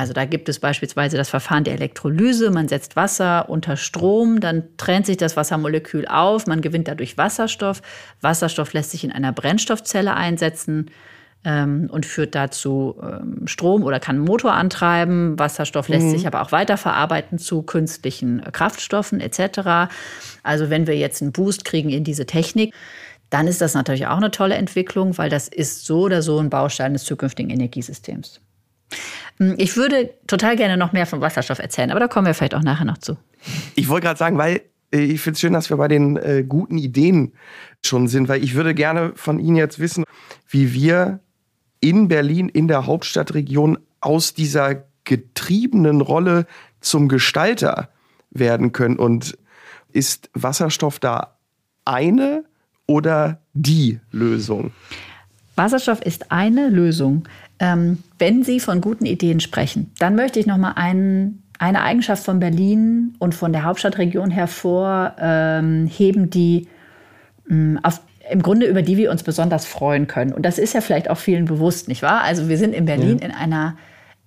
Also 0.00 0.14
da 0.14 0.24
gibt 0.24 0.48
es 0.48 0.58
beispielsweise 0.58 1.18
das 1.18 1.28
Verfahren 1.28 1.62
der 1.62 1.74
Elektrolyse. 1.74 2.50
Man 2.50 2.68
setzt 2.68 2.96
Wasser 2.96 3.50
unter 3.50 3.76
Strom, 3.76 4.40
dann 4.40 4.62
trennt 4.78 5.04
sich 5.04 5.18
das 5.18 5.36
Wassermolekül 5.36 6.08
auf, 6.08 6.46
man 6.46 6.62
gewinnt 6.62 6.88
dadurch 6.88 7.18
Wasserstoff. 7.18 7.82
Wasserstoff 8.22 8.72
lässt 8.72 8.92
sich 8.92 9.04
in 9.04 9.12
einer 9.12 9.30
Brennstoffzelle 9.32 10.14
einsetzen 10.14 10.90
ähm, 11.44 11.90
und 11.92 12.06
führt 12.06 12.34
dazu 12.34 12.96
ähm, 13.02 13.46
Strom 13.46 13.82
oder 13.82 14.00
kann 14.00 14.16
einen 14.16 14.24
Motor 14.24 14.54
antreiben. 14.54 15.38
Wasserstoff 15.38 15.88
lässt 15.88 16.06
mhm. 16.06 16.12
sich 16.12 16.26
aber 16.26 16.40
auch 16.40 16.50
weiterverarbeiten 16.50 17.36
zu 17.36 17.60
künstlichen 17.60 18.40
Kraftstoffen 18.52 19.20
etc. 19.20 19.92
Also 20.42 20.70
wenn 20.70 20.86
wir 20.86 20.96
jetzt 20.96 21.20
einen 21.20 21.32
Boost 21.32 21.66
kriegen 21.66 21.90
in 21.90 22.04
diese 22.04 22.24
Technik, 22.24 22.72
dann 23.28 23.46
ist 23.46 23.60
das 23.60 23.74
natürlich 23.74 24.06
auch 24.06 24.16
eine 24.16 24.30
tolle 24.30 24.54
Entwicklung, 24.54 25.18
weil 25.18 25.28
das 25.28 25.46
ist 25.46 25.84
so 25.84 26.00
oder 26.04 26.22
so 26.22 26.38
ein 26.38 26.48
Baustein 26.48 26.94
des 26.94 27.04
zukünftigen 27.04 27.50
Energiesystems. 27.50 28.40
Hm, 29.38 29.54
ich 29.58 29.76
würde 29.76 30.10
total 30.26 30.56
gerne 30.56 30.76
noch 30.76 30.92
mehr 30.92 31.06
von 31.06 31.20
Wasserstoff 31.20 31.58
erzählen, 31.58 31.90
aber 31.90 32.00
da 32.00 32.08
kommen 32.08 32.26
wir 32.26 32.34
vielleicht 32.34 32.54
auch 32.54 32.62
nachher 32.62 32.84
noch 32.84 32.98
zu. 32.98 33.16
Ich 33.74 33.88
wollte 33.88 34.06
gerade 34.06 34.18
sagen, 34.18 34.38
weil 34.38 34.62
äh, 34.92 35.00
ich 35.00 35.20
finde 35.20 35.34
es 35.34 35.40
schön, 35.40 35.52
dass 35.52 35.70
wir 35.70 35.76
bei 35.76 35.88
den 35.88 36.16
äh, 36.16 36.44
guten 36.46 36.78
Ideen 36.78 37.32
schon 37.84 38.08
sind, 38.08 38.28
weil 38.28 38.42
ich 38.44 38.54
würde 38.54 38.74
gerne 38.74 39.12
von 39.14 39.38
Ihnen 39.38 39.56
jetzt 39.56 39.78
wissen, 39.78 40.04
wie 40.48 40.72
wir 40.72 41.20
in 41.80 42.08
Berlin, 42.08 42.48
in 42.48 42.68
der 42.68 42.86
Hauptstadtregion, 42.86 43.78
aus 44.00 44.34
dieser 44.34 44.84
getriebenen 45.04 46.00
Rolle 46.00 46.46
zum 46.80 47.08
Gestalter 47.08 47.88
werden 48.30 48.72
können. 48.72 48.96
Und 48.96 49.36
ist 49.92 50.30
Wasserstoff 50.34 50.98
da 50.98 51.36
eine 51.84 52.44
oder 52.86 53.40
die 53.52 54.00
Lösung? 54.10 54.72
Wasserstoff 55.56 56.00
ist 56.02 56.30
eine 56.32 56.68
Lösung. 56.68 57.28
Ähm, 57.60 58.02
wenn 58.18 58.42
Sie 58.42 58.58
von 58.58 58.80
guten 58.80 59.06
Ideen 59.06 59.40
sprechen, 59.40 59.92
dann 59.98 60.16
möchte 60.16 60.40
ich 60.40 60.46
noch 60.46 60.56
mal 60.56 60.72
einen, 60.72 61.42
eine 61.58 61.82
Eigenschaft 61.82 62.24
von 62.24 62.40
Berlin 62.40 63.14
und 63.18 63.34
von 63.34 63.52
der 63.52 63.64
Hauptstadtregion 63.64 64.30
hervorheben, 64.30 66.22
ähm, 66.24 66.30
die 66.30 66.68
mh, 67.46 67.56
mm, 67.56 67.80
auf 67.82 68.00
im 68.30 68.42
Grunde 68.42 68.66
über 68.66 68.82
die 68.82 68.96
wir 68.96 69.10
uns 69.10 69.24
besonders 69.24 69.66
freuen 69.66 70.06
können. 70.06 70.32
Und 70.32 70.42
das 70.44 70.58
ist 70.58 70.72
ja 70.72 70.80
vielleicht 70.80 71.10
auch 71.10 71.18
vielen 71.18 71.46
bewusst, 71.46 71.88
nicht 71.88 72.02
wahr? 72.02 72.22
Also 72.22 72.48
wir 72.48 72.58
sind 72.58 72.74
in 72.74 72.84
Berlin 72.84 73.18
ja. 73.18 73.26
in 73.26 73.34
einer 73.34 73.76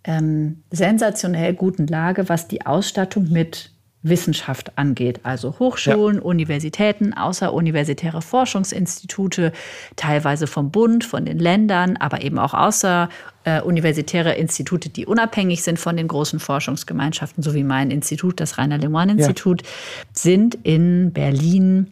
ähm, 0.04 0.64
sensationell 0.72 1.54
guten 1.54 1.88
Lage, 1.88 2.28
was 2.28 2.48
die 2.48 2.66
Ausstattung 2.66 3.30
mit 3.32 3.72
Wissenschaft 4.04 4.78
angeht. 4.78 5.22
Also 5.24 5.58
Hochschulen, 5.60 6.18
ja. 6.18 6.22
Universitäten, 6.22 7.14
außeruniversitäre 7.14 8.22
Forschungsinstitute, 8.22 9.54
teilweise 9.96 10.46
vom 10.46 10.72
Bund, 10.72 11.06
von 11.06 11.26
den 11.26 11.40
Ländern, 11.40 11.98
aber 11.98 12.22
eben 12.22 12.38
auch 12.38 12.54
außeruniversitäre 12.54 14.34
Institute, 14.34 14.90
die 14.90 15.06
unabhängig 15.06 15.64
sind 15.64 15.80
von 15.80 15.98
den 15.98 16.08
großen 16.08 16.40
Forschungsgemeinschaften, 16.40 17.42
so 17.42 17.54
wie 17.54 17.64
mein 17.64 17.90
Institut, 17.90 18.40
das 18.40 18.58
Rainer 18.58 18.78
Lemoine 18.78 19.14
Institut, 19.14 19.62
ja. 19.62 19.68
sind 20.12 20.56
in 20.64 21.14
Berlin 21.14 21.92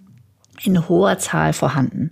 in 0.64 0.88
hoher 0.88 1.18
Zahl 1.18 1.54
vorhanden. 1.54 2.12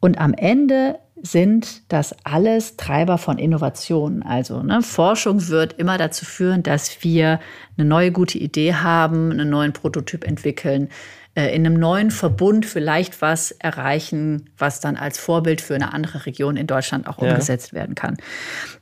Und 0.00 0.18
am 0.18 0.32
Ende 0.34 0.98
sind 1.22 1.82
das 1.88 2.14
alles 2.24 2.76
Treiber 2.76 3.18
von 3.18 3.38
Innovation. 3.38 4.22
Also 4.22 4.62
ne, 4.62 4.82
Forschung 4.82 5.48
wird 5.48 5.74
immer 5.74 5.98
dazu 5.98 6.24
führen, 6.24 6.62
dass 6.62 7.02
wir 7.02 7.40
eine 7.76 7.86
neue 7.88 8.12
gute 8.12 8.38
Idee 8.38 8.74
haben, 8.74 9.30
einen 9.30 9.50
neuen 9.50 9.72
Prototyp 9.72 10.24
entwickeln, 10.24 10.88
äh, 11.34 11.54
in 11.54 11.66
einem 11.66 11.78
neuen 11.78 12.10
Verbund 12.10 12.66
vielleicht 12.66 13.22
was 13.22 13.52
erreichen, 13.52 14.50
was 14.58 14.80
dann 14.80 14.96
als 14.96 15.18
Vorbild 15.18 15.60
für 15.60 15.74
eine 15.74 15.92
andere 15.92 16.26
Region 16.26 16.56
in 16.56 16.66
Deutschland 16.66 17.06
auch 17.06 17.22
ja. 17.22 17.30
umgesetzt 17.30 17.72
werden 17.72 17.94
kann. 17.94 18.16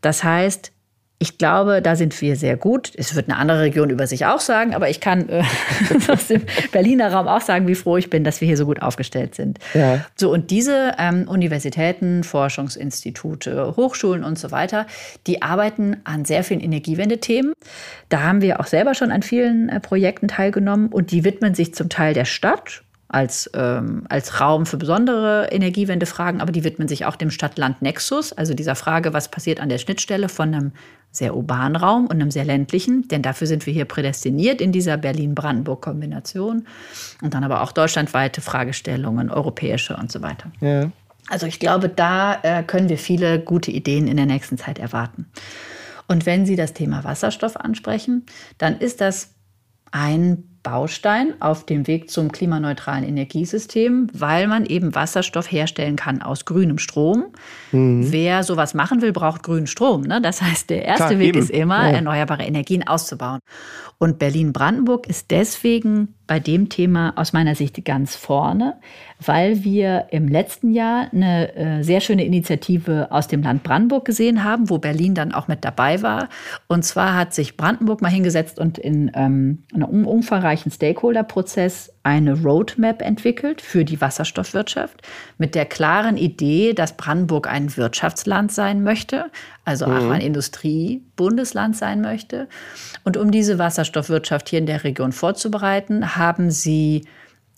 Das 0.01 0.25
heißt, 0.25 0.73
ich 1.21 1.37
glaube, 1.37 1.83
da 1.83 1.97
sind 1.97 2.21
wir 2.21 2.37
sehr 2.37 2.57
gut. 2.57 2.93
Es 2.95 3.17
wird 3.17 3.29
eine 3.29 3.39
andere 3.39 3.63
Region 3.63 3.91
über 3.91 4.07
sich 4.07 4.25
auch 4.27 4.39
sagen, 4.39 4.73
aber 4.73 4.89
ich 4.89 5.01
kann 5.01 5.29
äh, 5.29 5.43
aus 6.09 6.29
dem 6.29 6.43
Berliner 6.71 7.13
Raum 7.13 7.27
auch 7.27 7.41
sagen, 7.41 7.67
wie 7.67 7.75
froh 7.75 7.97
ich 7.97 8.09
bin, 8.09 8.23
dass 8.23 8.41
wir 8.41 8.47
hier 8.47 8.57
so 8.57 8.67
gut 8.67 8.83
aufgestellt 8.83 9.35
sind. 9.35 9.59
Ja. 9.75 10.05
So, 10.15 10.33
und 10.33 10.53
diese 10.53 10.95
ähm, 10.97 11.27
Universitäten, 11.27 12.23
Forschungsinstitute, 12.23 13.75
Hochschulen 13.77 14.23
und 14.23 14.39
so 14.39 14.53
weiter, 14.53 14.87
die 15.27 15.43
arbeiten 15.43 15.97
an 16.05 16.25
sehr 16.25 16.45
vielen 16.45 16.61
Energiewendethemen. 16.61 17.53
Da 18.11 18.23
haben 18.23 18.41
wir 18.41 18.61
auch 18.61 18.67
selber 18.67 18.95
schon 18.95 19.11
an 19.11 19.23
vielen 19.23 19.69
äh, 19.71 19.81
Projekten 19.81 20.29
teilgenommen 20.29 20.87
und 20.87 21.11
die 21.11 21.25
widmen 21.25 21.55
sich 21.55 21.75
zum 21.75 21.89
Teil 21.89 22.15
der 22.15 22.27
Stadt 22.27 22.83
als, 23.09 23.51
ähm, 23.55 24.05
als 24.09 24.41
Raum 24.41 24.67
für 24.67 24.77
besondere 24.77 25.49
Energiewendefragen, 25.51 26.41
aber 26.41 26.53
die 26.53 26.63
widmen 26.63 26.89
sich 26.89 27.07
auch 27.07 27.17
dem 27.17 27.31
Stadt-Land-Nexus, 27.31 28.35
also 28.35 28.53
dieser 28.55 28.75
Frage, 28.75 29.15
was 29.15 29.31
passiert 29.31 29.61
an 29.61 29.71
der 29.71 29.79
Schnittstelle 29.79 30.29
von 30.29 30.55
einem 30.55 30.73
sehr 31.11 31.35
urbanen 31.35 31.77
Raum 31.77 32.05
und 32.05 32.13
einem 32.13 32.31
sehr 32.31 32.45
ländlichen, 32.45 33.09
denn 33.09 33.23
dafür 33.23 33.47
sind 33.47 33.65
wir 33.65 33.73
hier 33.73 33.87
prädestiniert 33.87 34.61
in 34.61 34.73
dieser 34.73 34.99
Berlin-Brandenburg-Kombination 34.99 36.67
und 37.23 37.35
dann 37.35 37.45
aber 37.45 37.63
auch 37.63 37.73
deutschlandweite 37.73 38.43
Fragestellungen, 38.43 39.31
europäische 39.31 39.97
und 39.97 40.13
so 40.13 40.21
weiter. 40.21 40.53
Ja. 40.61 40.91
Also 41.29 41.47
ich 41.47 41.61
glaube, 41.61 41.89
da 41.89 42.39
äh, 42.43 42.63
können 42.63 42.91
wir 42.91 42.99
viele 42.99 43.41
gute 43.41 43.71
Ideen 43.71 44.07
in 44.07 44.17
der 44.17 44.27
nächsten 44.27 44.59
Zeit 44.59 44.79
erwarten. 44.79 45.27
Und 46.09 46.27
wenn 46.27 46.47
Sie 46.47 46.57
das 46.57 46.73
Thema 46.73 47.05
Wasserstoff 47.05 47.57
ansprechen, 47.57 48.25
dann 48.57 48.79
ist 48.79 49.01
das 49.01 49.35
ein 49.91 50.48
Baustein 50.63 51.35
auf 51.41 51.65
dem 51.65 51.87
Weg 51.87 52.11
zum 52.11 52.33
klimaneutralen 52.33 53.05
Energiesystem, 53.05 54.09
weil 54.13 54.47
man 54.47 54.67
eben 54.67 54.95
Wasserstoff 54.95 55.51
herstellen 55.51 55.97
kann 55.97 56.21
aus 56.21 56.45
grünem 56.45 56.79
Strom. 56.79 57.27
Mhm. 57.73 58.13
Wer 58.13 58.43
sowas 58.43 58.75
machen 58.75 59.01
will, 59.01 59.13
braucht 59.13 59.43
grünen 59.43 59.67
Strom. 59.67 60.03
Ne? 60.03 60.21
Das 60.21 60.43
heißt, 60.43 60.71
der 60.71 60.85
erste 60.85 61.07
Klar, 61.07 61.19
Weg 61.19 61.29
eben. 61.29 61.39
ist 61.39 61.51
immer, 61.51 61.89
ja. 61.89 61.97
erneuerbare 61.97 62.45
Energien 62.45 62.87
auszubauen. 62.87 63.41
Und 63.99 64.19
Berlin-Brandenburg 64.19 65.07
ist 65.07 65.31
deswegen 65.31 66.15
bei 66.29 66.39
dem 66.39 66.69
Thema 66.69 67.15
aus 67.17 67.33
meiner 67.33 67.57
Sicht 67.57 67.85
ganz 67.85 68.15
vorne, 68.15 68.77
weil 69.19 69.65
wir 69.65 70.07
im 70.11 70.29
letzten 70.29 70.71
Jahr 70.71 71.09
eine 71.13 71.57
äh, 71.57 71.83
sehr 71.83 72.01
schöne 72.01 72.25
Initiative 72.25 73.09
aus 73.11 73.27
dem 73.27 73.43
Land 73.43 73.65
Brandenburg 73.65 74.05
gesehen 74.05 74.45
haben, 74.45 74.71
wo 74.71 74.79
Berlin 74.79 75.15
dann 75.15 75.33
auch 75.33 75.49
mit 75.49 75.65
dabei 75.65 76.03
war. 76.03 76.29
Und 76.69 76.85
zwar 76.85 77.17
hat 77.17 77.35
sich 77.35 77.57
Brandenburg 77.57 78.03
mal 78.03 78.11
hingesetzt 78.11 78.61
und 78.61 78.79
in 78.79 79.11
ähm, 79.15 79.65
einem 79.75 80.07
umfangreichen 80.07 80.71
Stakeholder-Prozess 80.71 81.98
eine 82.09 82.43
Roadmap 82.43 83.03
entwickelt 83.03 83.61
für 83.61 83.85
die 83.85 84.01
Wasserstoffwirtschaft 84.01 85.03
mit 85.37 85.55
der 85.55 85.67
klaren 85.67 86.17
Idee, 86.17 86.73
dass 86.73 86.97
Brandenburg 86.97 87.47
ein 87.47 87.77
Wirtschaftsland 87.77 88.51
sein 88.51 88.83
möchte, 88.83 89.27
also 89.65 89.85
auch 89.85 90.03
mhm. 90.03 90.13
ein 90.13 90.21
Industriebundesland 90.23 91.77
sein 91.77 92.01
möchte. 92.01 92.49
Und 93.05 93.17
um 93.17 93.31
diese 93.31 93.59
Wasserstoffwirtschaft 93.59 94.49
hier 94.49 94.59
in 94.59 94.67
der 94.67 94.85
Region 94.85 95.13
vorzubereiten, 95.13 96.17
haben 96.17 96.51
sie 96.51 97.05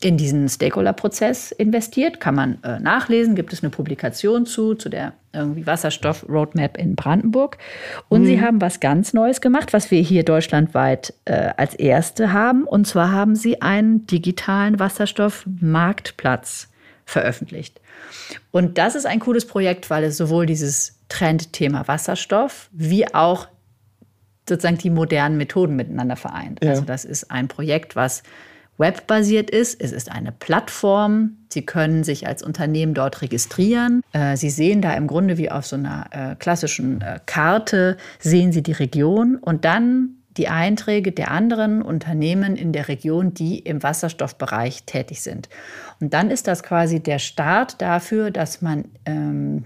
in 0.03 0.17
diesen 0.17 0.49
Stakeholder-Prozess 0.49 1.53
investiert. 1.53 2.21
Kann 2.21 2.35
man 2.35 2.63
äh, 2.63 2.81
nachlesen, 2.81 3.35
gibt 3.35 3.53
es 3.53 3.63
eine 3.63 3.71
Publikation 3.71 4.47
zu, 4.47 4.75
zu 4.75 4.89
der 4.89 5.13
irgendwie 5.33 5.67
Wasserstoff-Roadmap 5.67 6.77
in 6.79 6.97
Brandenburg. 6.97 7.59
Und 8.09 8.23
mhm. 8.23 8.27
sie 8.27 8.41
haben 8.41 8.61
was 8.61 8.81
ganz 8.81 9.13
Neues 9.13 9.41
gemacht, 9.41 9.73
was 9.73 9.91
wir 9.91 10.01
hier 10.01 10.25
deutschlandweit 10.25 11.15
äh, 11.27 11.51
als 11.57 11.75
erste 11.75 12.33
haben. 12.33 12.65
Und 12.65 12.87
zwar 12.87 13.13
haben 13.13 13.37
sie 13.37 13.61
einen 13.61 14.07
digitalen 14.07 14.79
Wasserstoff-Marktplatz 14.79 16.69
veröffentlicht. 17.05 17.81
Und 18.51 18.79
das 18.79 18.95
ist 18.95 19.07
ein 19.07 19.21
cooles 19.21 19.47
Projekt, 19.47 19.91
weil 19.91 20.05
es 20.05 20.17
sowohl 20.17 20.47
dieses 20.47 20.99
Trendthema 21.09 21.87
Wasserstoff 21.87 22.71
wie 22.73 23.13
auch 23.15 23.49
sozusagen 24.49 24.79
die 24.79 24.91
modernen 24.91 25.37
Methoden 25.37 25.77
miteinander 25.77 26.17
vereint. 26.17 26.61
Ja. 26.63 26.71
Also 26.71 26.83
das 26.83 27.05
ist 27.05 27.31
ein 27.31 27.49
Projekt, 27.49 27.97
was 27.97 28.23
webbasiert 28.81 29.51
ist. 29.51 29.81
Es 29.81 29.93
ist 29.93 30.11
eine 30.11 30.33
Plattform. 30.33 31.37
Sie 31.53 31.65
können 31.65 32.03
sich 32.03 32.27
als 32.27 32.43
Unternehmen 32.43 32.95
dort 32.95 33.23
registrieren. 33.23 34.03
Äh, 34.13 34.37
Sie 34.37 34.51
sehen 34.51 34.83
da 34.83 34.95
im 34.95 35.07
Grunde 35.07 35.39
wie 35.39 35.51
auf 35.51 35.67
so 35.67 35.77
einer 35.77 36.07
äh, 36.11 36.35
klassischen 36.37 37.01
äh, 37.01 37.21
Karte, 37.27 37.97
sehen 38.19 38.53
Sie 38.53 38.63
die 38.63 38.73
Region 38.73 39.37
und 39.37 39.65
dann 39.65 40.17
die 40.37 40.49
Einträge 40.49 41.13
der 41.13 41.31
anderen 41.31 41.83
Unternehmen 41.83 42.57
in 42.57 42.73
der 42.73 42.89
Region, 42.89 43.35
die 43.35 43.59
im 43.59 43.83
Wasserstoffbereich 43.83 44.85
tätig 44.85 45.23
sind. 45.23 45.49
Und 46.01 46.15
dann 46.15 46.31
ist 46.31 46.47
das 46.47 46.63
quasi 46.63 47.01
der 47.01 47.19
Start 47.19 47.83
dafür, 47.83 48.31
dass 48.31 48.63
man 48.63 48.87
ähm, 49.07 49.65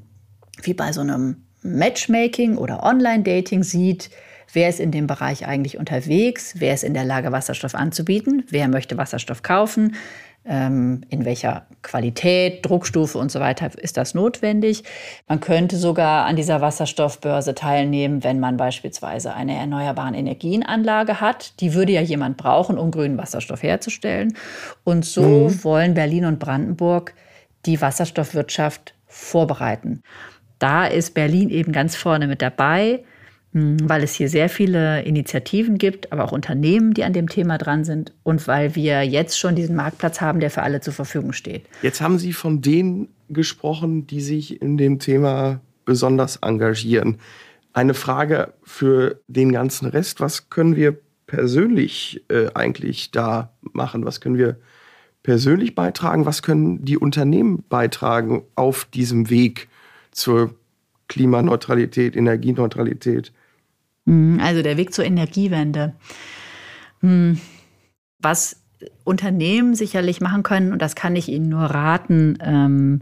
wie 0.62 0.74
bei 0.74 0.92
so 0.92 1.03
einem 1.03 1.44
Matchmaking 1.62 2.57
oder 2.57 2.83
Online-Dating 2.83 3.62
sieht, 3.62 4.11
Wer 4.52 4.68
ist 4.68 4.80
in 4.80 4.90
dem 4.90 5.07
Bereich 5.07 5.46
eigentlich 5.46 5.78
unterwegs? 5.78 6.54
Wer 6.59 6.74
ist 6.74 6.85
in 6.85 6.94
der 6.94 7.04
Lage, 7.04 7.33
Wasserstoff 7.33 7.74
anzubieten? 7.74 8.44
Wer 8.48 8.68
möchte 8.68 8.96
Wasserstoff 8.96 9.42
kaufen? 9.42 9.96
Ähm, 10.46 11.00
in 11.09 11.24
welcher 11.24 11.64
Qualität, 11.80 12.66
Druckstufe 12.66 13.16
und 13.16 13.33
so 13.33 13.40
weiter 13.40 13.70
ist 13.78 13.96
das 13.96 14.12
notwendig. 14.12 14.85
Man 15.26 15.40
könnte 15.40 15.78
sogar 15.78 16.26
an 16.26 16.37
dieser 16.37 16.61
Wasserstoffbörse 16.61 17.54
teilnehmen, 17.54 18.22
wenn 18.22 18.40
man 18.40 18.59
beispielsweise 18.59 19.33
eine 19.33 19.57
erneuerbare 19.57 20.14
Energienanlage 20.14 21.22
hat. 21.22 21.59
Die 21.61 21.72
würde 21.72 21.92
ja 21.92 22.02
jemand 22.02 22.37
brauchen, 22.37 22.76
um 22.76 22.90
grünen 22.90 23.16
Wasserstoff 23.16 23.62
herzustellen. 23.62 24.37
Und 24.85 25.07
so 25.07 25.48
mhm. 25.48 25.64
wollen 25.64 25.94
Berlin 25.94 26.26
und 26.26 26.38
Brandenburg 26.38 27.14
die 27.64 27.80
Wasserstoffwirtschaft 27.80 28.94
vorbereiten. 29.07 30.02
Da 30.59 30.87
ist 30.87 31.14
Berlin 31.14 31.48
eben 31.48 31.72
ganz 31.72 31.96
vorne 31.96 32.26
mit 32.26 32.42
dabei. 32.42 33.04
Mhm. 33.55 33.88
weil 33.88 34.03
es 34.03 34.14
hier 34.14 34.29
sehr 34.29 34.49
viele 34.49 35.03
Initiativen 35.03 35.79
gibt, 35.79 36.11
aber 36.12 36.25
auch 36.25 36.33
Unternehmen, 36.33 36.93
die 36.93 37.05
an 37.05 37.12
dem 37.12 37.29
Thema 37.29 37.57
dran 37.57 37.85
sind 37.85 38.12
und 38.25 38.49
weil 38.49 38.75
wir 38.75 39.03
jetzt 39.03 39.38
schon 39.38 39.55
diesen 39.55 39.77
Marktplatz 39.77 40.21
haben, 40.21 40.40
der 40.40 40.51
für 40.51 40.62
alle 40.62 40.81
zur 40.81 40.93
Verfügung 40.93 41.33
steht. 41.33 41.62
Jetzt 41.81 42.01
haben 42.01 42.19
Sie 42.19 42.33
von 42.33 42.62
denen 42.62 43.11
gesprochen, 43.29 44.09
die 44.09 44.21
sich 44.21 44.61
in 44.61 44.77
dem 44.77 44.99
Thema 44.99 45.61
besonders 45.85 46.38
engagieren. 46.38 47.19
Eine 47.73 47.95
Frage 47.95 48.55
für 48.64 49.21
den 49.29 49.53
ganzen 49.53 49.87
Rest, 49.87 50.21
was 50.21 50.51
können 50.51 50.75
wir 50.75 50.99
persönlich 51.29 52.25
äh, 52.31 52.49
eigentlich 52.55 53.12
da 53.12 53.53
machen? 53.73 54.05
Was 54.05 54.21
können 54.21 54.37
wir 54.37 54.57
persönlich 55.23 55.77
beitragen? 55.77 56.27
Was 56.27 56.43
können 56.43 56.85
die 56.85 56.99
Unternehmen 56.99 57.62
beitragen 57.69 58.43
auf 58.57 58.85
diesem 58.85 59.31
Weg 59.31 59.69
zur 60.11 60.57
Klimaneutralität, 61.07 62.17
Energieneutralität? 62.17 63.33
Mhm, 64.05 64.40
also 64.40 64.62
der 64.62 64.77
Weg 64.77 64.95
zur 64.95 65.05
Energiewende. 65.05 65.95
Hm, 67.01 67.40
was 68.19 68.62
Unternehmen 69.05 69.75
sicherlich 69.75 70.21
machen 70.21 70.43
können, 70.43 70.73
und 70.73 70.83
das 70.83 70.95
kann 70.95 71.17
ich 71.17 71.29
Ihnen 71.29 71.49
nur 71.49 71.64
raten, 71.64 72.38
ähm, 72.40 73.01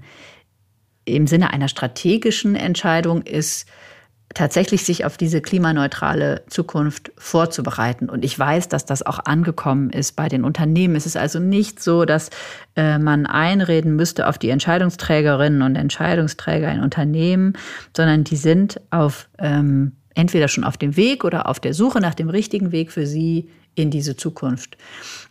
im 1.04 1.26
Sinne 1.26 1.52
einer 1.52 1.68
strategischen 1.68 2.54
Entscheidung 2.54 3.22
ist, 3.22 3.66
tatsächlich 4.34 4.84
sich 4.84 5.04
auf 5.04 5.16
diese 5.16 5.40
klimaneutrale 5.40 6.42
Zukunft 6.48 7.12
vorzubereiten. 7.18 8.08
Und 8.08 8.24
ich 8.24 8.38
weiß, 8.38 8.68
dass 8.68 8.86
das 8.86 9.04
auch 9.04 9.18
angekommen 9.24 9.90
ist 9.90 10.16
bei 10.16 10.28
den 10.28 10.44
Unternehmen. 10.44 10.96
Es 10.96 11.06
ist 11.06 11.16
also 11.16 11.38
nicht 11.38 11.82
so, 11.82 12.04
dass 12.04 12.30
äh, 12.76 12.98
man 12.98 13.26
einreden 13.26 13.94
müsste 13.96 14.28
auf 14.28 14.38
die 14.38 14.50
Entscheidungsträgerinnen 14.50 15.62
und 15.62 15.76
Entscheidungsträger 15.76 16.72
in 16.72 16.80
Unternehmen, 16.80 17.54
sondern 17.94 18.24
die 18.24 18.36
sind 18.36 18.80
auf 18.90 19.28
ähm, 19.38 19.92
entweder 20.14 20.48
schon 20.48 20.64
auf 20.64 20.76
dem 20.76 20.96
Weg 20.96 21.24
oder 21.24 21.48
auf 21.48 21.60
der 21.60 21.74
Suche 21.74 22.00
nach 22.00 22.14
dem 22.14 22.28
richtigen 22.28 22.72
Weg 22.72 22.92
für 22.92 23.06
sie 23.06 23.48
in 23.74 23.90
diese 23.90 24.16
Zukunft. 24.16 24.76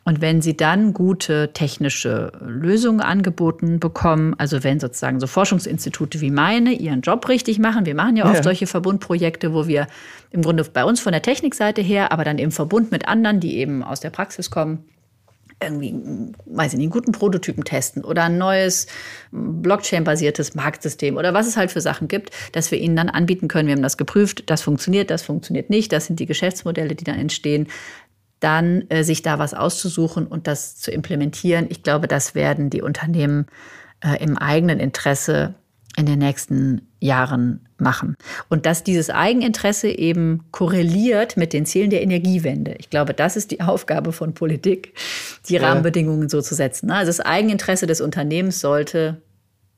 Und 0.04 0.20
wenn 0.20 0.42
sie 0.42 0.58
dann 0.58 0.94
gute 0.94 1.54
technische 1.54 2.32
Lösungen 2.42 3.02
angeboten 3.02 3.80
bekommen, 3.80 4.34
also 4.38 4.64
wenn 4.64 4.80
sozusagen 4.80 5.20
so 5.20 5.28
Forschungsinstitute 5.28 6.22
wie 6.22 6.32
meine 6.32 6.74
ihren 6.74 7.02
Job 7.02 7.28
richtig 7.30 7.60
machen, 7.60 7.86
wir 7.86 7.94
machen 7.94 8.16
ja 8.16 8.26
oft 8.26 8.38
ja. 8.38 8.44
solche 8.44 8.66
Verbundprojekte, 8.66 9.54
wo 9.54 9.68
wir 9.68 9.88
im 10.32 10.42
Grunde 10.42 10.64
bei 10.64 10.84
uns 10.84 11.00
von 11.00 11.12
der 11.12 11.22
Technikseite 11.22 11.82
her, 11.82 12.12
aber 12.12 12.24
dann 12.24 12.40
im 12.40 12.52
Verbund 12.52 12.92
mit 12.92 13.08
anderen, 13.08 13.40
die 13.40 13.58
eben 13.58 13.84
aus 13.84 14.00
der 14.00 14.10
Praxis 14.10 14.50
kommen, 14.50 14.86
irgendwie, 15.62 15.94
weiß 16.46 16.74
ich 16.74 16.78
nicht, 16.78 16.86
einen 16.86 16.92
guten 16.92 17.12
Prototypen 17.12 17.64
testen 17.64 18.04
oder 18.04 18.24
ein 18.24 18.38
neues 18.38 18.88
Blockchain-basiertes 19.32 20.56
Marktsystem 20.56 21.18
oder 21.18 21.34
was 21.34 21.48
es 21.48 21.58
halt 21.58 21.72
für 21.72 21.82
Sachen 21.82 22.08
gibt, 22.08 22.32
dass 22.52 22.72
wir 22.72 22.80
ihnen 22.80 22.96
dann 22.96 23.10
anbieten 23.10 23.48
können. 23.48 23.68
Wir 23.68 23.76
haben 23.76 23.84
das 23.84 23.98
geprüft, 23.98 24.50
das 24.50 24.62
funktioniert, 24.62 25.12
das 25.12 25.24
funktioniert 25.24 25.70
nicht, 25.70 25.92
das 25.92 26.06
sind 26.06 26.20
die 26.20 26.26
Geschäftsmodelle, 26.26 26.96
die 26.96 27.04
dann 27.04 27.20
entstehen. 27.20 27.68
Dann 28.40 28.90
äh, 28.90 29.04
sich 29.04 29.22
da 29.22 29.38
was 29.38 29.54
auszusuchen 29.54 30.26
und 30.26 30.48
das 30.48 30.78
zu 30.78 30.90
implementieren. 30.90 31.68
Ich 31.70 31.84
glaube, 31.84 32.08
das 32.08 32.34
werden 32.34 32.72
die 32.72 32.82
Unternehmen 32.82 33.46
äh, 34.04 34.22
im 34.24 34.38
eigenen 34.38 34.80
Interesse 34.80 35.54
in 35.98 36.06
den 36.06 36.20
nächsten 36.20 36.88
Jahren 37.00 37.68
machen. 37.78 38.16
Und 38.50 38.66
dass 38.66 38.84
dieses 38.84 39.10
Eigeninteresse 39.10 39.90
eben 39.90 40.44
korreliert 40.52 41.36
mit 41.36 41.52
den 41.52 41.66
Zielen 41.66 41.90
der 41.90 42.02
Energiewende. 42.02 42.76
Ich 42.80 42.90
glaube, 42.90 43.14
das 43.14 43.36
ist 43.36 43.52
die 43.52 43.62
Aufgabe 43.62 44.14
von 44.14 44.34
Politik, 44.34 44.94
die 45.48 45.56
ja. 45.56 45.62
Rahmenbedingungen 45.62 46.30
so 46.30 46.42
zu 46.42 46.56
setzen. 46.56 46.92
Also 46.92 47.10
das 47.10 47.20
Eigeninteresse 47.20 47.88
des 47.88 48.02
Unternehmens 48.02 48.62
sollte 48.62 49.22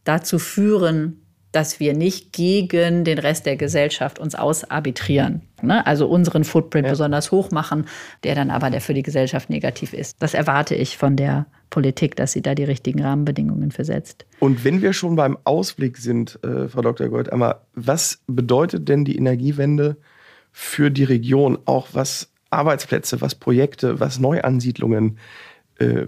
dazu 0.03 0.37
führen, 0.37 1.19
dass 1.51 1.79
wir 1.79 1.93
nicht 1.93 2.33
gegen 2.33 3.05
den 3.05 3.19
Rest 3.19 3.45
der 3.45 3.55
Gesellschaft 3.55 4.19
uns 4.19 4.35
ausarbitrieren. 4.35 5.41
Ne? 5.63 5.85
Also 5.85 6.07
unseren 6.07 6.43
Footprint 6.43 6.85
ja. 6.85 6.91
besonders 6.91 7.31
hoch 7.31 7.51
machen, 7.51 7.85
der 8.23 8.35
dann 8.35 8.49
aber 8.49 8.69
der 8.69 8.81
für 8.81 8.93
die 8.93 9.03
Gesellschaft 9.03 9.49
negativ 9.49 9.93
ist. 9.93 10.17
Das 10.21 10.33
erwarte 10.33 10.75
ich 10.75 10.97
von 10.97 11.15
der 11.15 11.45
Politik, 11.69 12.15
dass 12.15 12.33
sie 12.33 12.41
da 12.41 12.53
die 12.53 12.63
richtigen 12.63 13.01
Rahmenbedingungen 13.01 13.71
versetzt. 13.71 14.25
Und 14.39 14.63
wenn 14.63 14.81
wir 14.81 14.93
schon 14.93 15.15
beim 15.15 15.37
Ausblick 15.43 15.97
sind, 15.97 16.39
äh, 16.43 16.67
Frau 16.67 16.81
Dr. 16.81 17.09
Gold, 17.09 17.31
einmal, 17.31 17.55
was 17.73 18.21
bedeutet 18.27 18.87
denn 18.89 19.05
die 19.05 19.17
Energiewende 19.17 19.97
für 20.51 20.91
die 20.91 21.03
Region, 21.03 21.57
auch 21.65 21.87
was 21.93 22.31
Arbeitsplätze, 22.51 23.21
was 23.21 23.33
Projekte, 23.33 23.99
was 23.99 24.19
Neuansiedlungen 24.19 25.17
äh, 25.79 26.05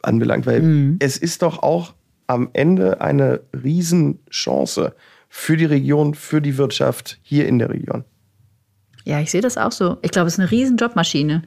anbelangt? 0.00 0.46
Weil 0.46 0.62
mhm. 0.62 0.96
es 1.00 1.18
ist 1.18 1.42
doch 1.42 1.62
auch 1.62 1.92
am 2.26 2.48
Ende 2.54 3.00
eine 3.00 3.40
Riesenchance 3.52 4.94
für 5.28 5.56
die 5.56 5.64
Region, 5.64 6.14
für 6.14 6.40
die 6.40 6.56
Wirtschaft 6.56 7.18
hier 7.22 7.46
in 7.46 7.58
der 7.58 7.70
Region. 7.70 8.04
Ja, 9.06 9.20
ich 9.20 9.30
sehe 9.30 9.42
das 9.42 9.58
auch 9.58 9.70
so. 9.70 9.98
Ich 10.00 10.12
glaube, 10.12 10.28
es 10.28 10.34
ist 10.34 10.40
eine 10.40 10.50
riesen 10.50 10.78
Jobmaschine. 10.78 11.42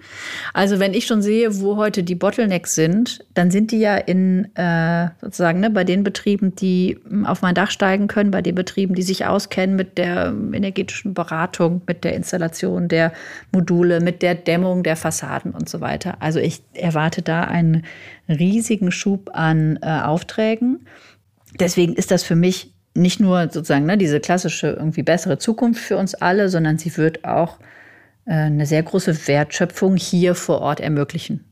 Also 0.54 0.78
wenn 0.78 0.93
ich 0.93 1.08
schon 1.08 1.24
sehe, 1.24 1.60
wo 1.60 1.76
heute 1.76 2.04
die 2.04 2.13
Bottlenecks 2.13 2.76
sind, 2.76 3.26
dann 3.34 3.50
sind 3.50 3.72
die 3.72 3.80
ja 3.80 3.98
in 3.98 4.56
äh, 4.56 5.10
sozusagen 5.22 5.60
ne, 5.60 5.72
bei 5.72 5.84
den 5.84 6.04
Betrieben, 6.04 6.56
die 6.56 7.00
hm, 7.10 7.26
auf 7.26 7.41
mein 7.41 7.56
Dach 7.56 7.72
steigen 7.72 8.08
können, 8.08 8.30
bei 8.30 8.43
den 8.43 8.54
Betrieben, 8.54 8.93
die 8.93 9.02
sich 9.02 9.26
auskennen 9.26 9.76
mit 9.76 9.98
der 9.98 10.36
energetischen 10.54 11.15
Beratung, 11.15 11.82
mit 11.88 12.04
der 12.04 12.13
Installation 12.13 12.89
der 12.89 13.12
Module, 13.52 14.02
mit 14.02 14.22
der 14.22 14.36
Dämmung 14.36 14.84
der 14.84 14.96
Fassaden 14.96 15.52
und 15.52 15.67
so 15.67 15.82
weiter. 15.82 16.17
Also 16.20 16.39
ich 16.39 16.62
erwarte 16.74 17.24
da 17.24 17.41
einen 17.41 17.86
riesigen 18.30 18.91
Schub 18.91 19.32
an 19.34 19.80
äh, 19.82 19.88
Aufträgen. 19.88 20.86
Deswegen 21.60 21.96
ist 21.96 22.12
das 22.12 22.24
für 22.24 22.36
mich 22.36 22.77
nicht 22.97 23.19
nur 23.19 23.49
sozusagen 23.49 23.86
ne, 23.86 23.97
diese 23.97 24.19
klassische 24.19 24.67
irgendwie 24.69 25.03
bessere 25.03 25.38
Zukunft 25.38 25.81
für 25.81 25.97
uns 25.97 26.15
alle, 26.15 26.49
sondern 26.49 26.77
sie 26.77 26.95
wird 26.97 27.23
auch 27.23 27.60
äh, 28.25 28.33
eine 28.33 28.65
sehr 28.65 28.83
große 28.83 29.27
Wertschöpfung 29.27 29.95
hier 29.95 30.36
vor 30.36 30.60
Ort 30.60 30.79
ermöglichen. 30.79 31.45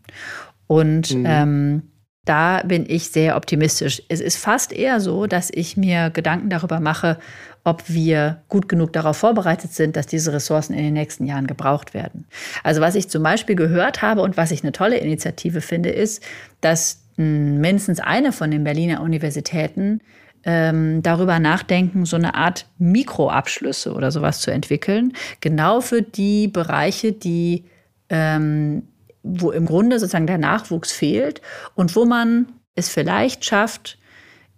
Und 0.67 1.13
mhm. 1.13 1.25
ähm, 1.27 1.81
da 2.25 2.63
bin 2.63 2.85
ich 2.87 3.11
sehr 3.11 3.37
optimistisch. 3.37 4.01
Es 4.09 4.19
ist 4.19 4.37
fast 4.37 4.73
eher 4.73 4.99
so, 4.99 5.27
dass 5.27 5.51
ich 5.53 5.77
mir 5.77 6.09
Gedanken 6.09 6.49
darüber 6.49 6.79
mache, 6.79 7.19
ob 7.63 7.83
wir 7.87 8.41
gut 8.49 8.67
genug 8.67 8.93
darauf 8.93 9.17
vorbereitet 9.17 9.73
sind, 9.73 9.95
dass 9.95 10.07
diese 10.07 10.33
Ressourcen 10.33 10.73
in 10.73 10.83
den 10.83 10.93
nächsten 10.93 11.25
Jahren 11.25 11.47
gebraucht 11.47 11.93
werden. 11.93 12.25
Also 12.63 12.81
was 12.81 12.95
ich 12.95 13.09
zum 13.09 13.23
Beispiel 13.23 13.55
gehört 13.55 14.01
habe 14.01 14.21
und 14.21 14.37
was 14.37 14.51
ich 14.51 14.63
eine 14.63 14.71
tolle 14.71 14.97
Initiative 14.97 15.61
finde, 15.61 15.89
ist, 15.89 16.23
dass 16.61 17.03
hm, 17.17 17.59
mindestens 17.61 17.99
eine 17.99 18.31
von 18.31 18.51
den 18.51 18.63
Berliner 18.63 19.01
Universitäten 19.01 20.01
ähm, 20.45 21.01
darüber 21.01 21.39
nachdenken, 21.39 22.05
so 22.05 22.15
eine 22.15 22.35
Art 22.35 22.67
Mikroabschlüsse 22.77 23.93
oder 23.93 24.11
sowas 24.11 24.41
zu 24.41 24.51
entwickeln, 24.51 25.13
genau 25.41 25.81
für 25.81 26.01
die 26.01 26.47
Bereiche, 26.47 27.11
die 27.11 27.65
ähm, 28.09 28.83
wo 29.23 29.51
im 29.51 29.65
Grunde 29.65 29.99
sozusagen 29.99 30.27
der 30.27 30.37
Nachwuchs 30.37 30.91
fehlt 30.91 31.41
und 31.73 31.95
wo 31.95 32.05
man 32.05 32.47
es 32.75 32.89
vielleicht 32.89 33.43
schafft, 33.43 33.97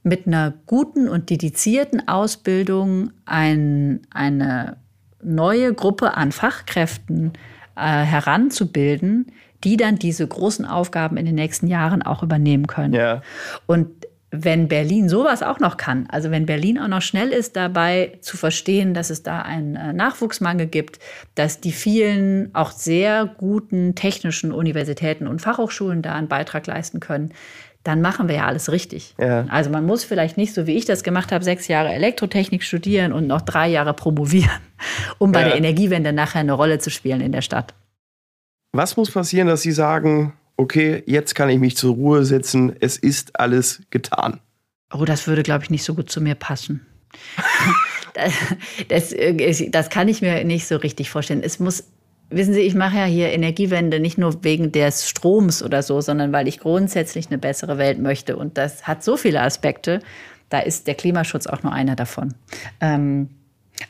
mit 0.04 0.28
einer 0.28 0.54
guten 0.66 1.08
und 1.08 1.30
dedizierten 1.30 2.08
Ausbildung 2.08 3.12
ein, 3.26 4.02
eine 4.12 4.78
neue 5.22 5.74
Gruppe 5.74 6.16
an 6.16 6.32
Fachkräften 6.32 7.34
äh, 7.76 7.82
heranzubilden, 7.82 9.32
die 9.64 9.78
dann 9.78 9.98
diese 9.98 10.28
großen 10.28 10.66
Aufgaben 10.66 11.18
in 11.18 11.26
den 11.26 11.36
nächsten 11.36 11.68
Jahren 11.68 12.02
auch 12.02 12.24
übernehmen 12.24 12.68
können. 12.68 12.94
Ja. 12.94 13.22
Und 13.66 14.07
wenn 14.30 14.68
Berlin 14.68 15.08
sowas 15.08 15.42
auch 15.42 15.60
noch 15.60 15.78
kann, 15.78 16.08
also 16.10 16.32
wenn 16.32 16.46
Berlin 16.46 16.78
auch 16.80 16.90
noch 16.90 17.02
schnell 17.02 17.30
ist 17.30 17.56
dabei 17.56 18.18
zu 18.22 18.36
verstehen, 18.36 18.94
dass 18.94 19.10
es 19.10 19.24
da 19.24 19.42
einen 19.42 19.76
äh, 19.76 19.94
Nachwuchsmangel 19.94 20.68
gibt, 20.68 21.00
dass 21.36 21.62
die 21.62 21.72
vielen 21.72 22.54
auch 22.54 22.72
sehr 22.72 23.26
guten 23.26 23.96
technischen 23.96 24.52
Universitäten 24.52 25.28
und 25.28 25.42
Fachhochschulen 25.42 26.02
da 26.02 26.14
einen 26.16 26.28
Beitrag 26.28 26.68
leisten 26.68 27.00
können, 27.00 27.34
dann 27.84 28.02
machen 28.02 28.28
wir 28.28 28.36
ja 28.36 28.48
alles 28.48 28.70
richtig. 28.70 29.16
Ja. 29.18 29.46
Also 29.48 29.70
man 29.70 29.86
muss 29.86 30.04
vielleicht 30.04 30.36
nicht, 30.36 30.54
so 30.54 30.68
wie 30.68 30.76
ich 30.76 30.84
das 30.84 31.04
gemacht 31.04 31.32
habe, 31.32 31.46
sechs 31.46 31.70
Jahre 31.70 31.94
Elektrotechnik 31.94 32.64
studieren 32.64 33.14
und 33.14 33.28
noch 33.28 33.42
drei 33.42 33.70
Jahre 33.70 33.94
promovieren, 33.94 34.60
um 35.20 35.32
bei 35.32 35.40
ja. 35.40 35.48
der 35.48 35.58
Energiewende 35.58 36.12
nachher 36.12 36.42
eine 36.42 36.52
Rolle 36.52 36.80
zu 36.80 36.90
spielen 36.90 37.22
in 37.22 37.32
der 37.32 37.42
Stadt. 37.42 37.74
Was 38.74 38.98
muss 38.98 39.10
passieren, 39.10 39.48
dass 39.48 39.62
Sie 39.62 39.72
sagen, 39.72 40.34
okay, 40.58 41.04
jetzt 41.06 41.36
kann 41.36 41.50
ich 41.50 41.60
mich 41.60 41.78
zur 41.78 41.96
Ruhe 41.96 42.26
setzen, 42.26 42.76
es 42.80 42.98
ist 42.98 43.40
alles 43.40 43.84
getan? 43.92 44.42
Oh, 44.94 45.06
das 45.06 45.28
würde, 45.28 45.44
glaube 45.44 45.64
ich, 45.64 45.70
nicht 45.70 45.84
so 45.84 45.94
gut 45.94 46.10
zu 46.10 46.20
mir 46.22 46.36
passen. 46.36 46.86
das, 48.14 48.34
das, 48.88 49.64
das, 49.70 49.90
kann 49.90 50.08
ich 50.08 50.22
mir 50.22 50.44
nicht 50.44 50.68
so 50.68 50.78
richtig 50.78 51.10
vorstellen. 51.10 51.42
Es 51.44 51.60
muss, 51.60 51.86
wissen 52.30 52.54
Sie, 52.54 52.62
ich 52.62 52.76
mache 52.76 52.98
ja 52.98 53.06
hier 53.06 53.32
Energiewende 53.32 54.00
nicht 54.00 54.18
nur 54.18 54.44
wegen 54.44 54.72
des 54.72 55.08
Stroms 55.08 55.62
oder 55.62 55.84
so, 55.84 56.02
sondern 56.02 56.32
weil 56.32 56.48
ich 56.48 56.60
grundsätzlich 56.60 57.28
eine 57.28 57.38
bessere 57.38 57.78
Welt 57.78 58.00
möchte. 58.00 58.36
Und 58.36 58.58
das 58.58 58.88
hat 58.88 59.04
so 59.04 59.18
viele 59.18 59.42
Aspekte. 59.42 60.00
Da 60.50 60.60
ist 60.60 60.88
der 60.88 60.96
Klimaschutz 60.96 61.48
auch 61.48 61.64
nur 61.64 61.74
einer 61.74 61.96
davon. 61.96 62.34
Ähm, 62.80 63.30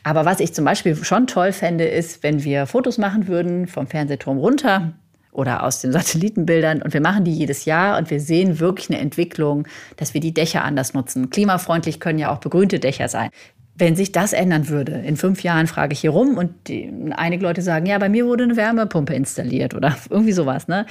aber 0.02 0.24
was 0.24 0.40
ich 0.40 0.52
zum 0.52 0.64
Beispiel 0.64 0.96
schon 1.02 1.26
toll 1.26 1.52
fände, 1.52 1.84
ist, 1.84 2.22
wenn 2.22 2.44
wir 2.44 2.66
Fotos 2.66 2.98
machen 2.98 3.28
würden 3.28 3.66
vom 3.66 3.86
Fernsehturm 3.86 4.38
runter 4.38 4.92
oder 5.38 5.62
aus 5.62 5.80
den 5.80 5.92
Satellitenbildern 5.92 6.82
und 6.82 6.92
wir 6.92 7.00
machen 7.00 7.24
die 7.24 7.32
jedes 7.32 7.64
Jahr 7.64 7.96
und 7.96 8.10
wir 8.10 8.20
sehen 8.20 8.58
wirklich 8.58 8.90
eine 8.90 8.98
Entwicklung, 8.98 9.68
dass 9.96 10.12
wir 10.12 10.20
die 10.20 10.34
Dächer 10.34 10.64
anders 10.64 10.94
nutzen. 10.94 11.30
Klimafreundlich 11.30 12.00
können 12.00 12.18
ja 12.18 12.32
auch 12.32 12.38
begrünte 12.38 12.80
Dächer 12.80 13.08
sein. 13.08 13.30
Wenn 13.76 13.94
sich 13.94 14.10
das 14.10 14.32
ändern 14.32 14.68
würde, 14.68 14.92
in 14.92 15.16
fünf 15.16 15.44
Jahren 15.44 15.68
frage 15.68 15.92
ich 15.92 16.00
hier 16.00 16.10
rum 16.10 16.36
und 16.36 16.66
die, 16.66 16.92
einige 17.12 17.44
Leute 17.44 17.62
sagen, 17.62 17.86
ja, 17.86 17.96
bei 17.98 18.08
mir 18.08 18.26
wurde 18.26 18.42
eine 18.42 18.56
Wärmepumpe 18.56 19.14
installiert 19.14 19.74
oder 19.74 19.96
irgendwie 20.10 20.32
sowas. 20.32 20.66
Ne? 20.66 20.86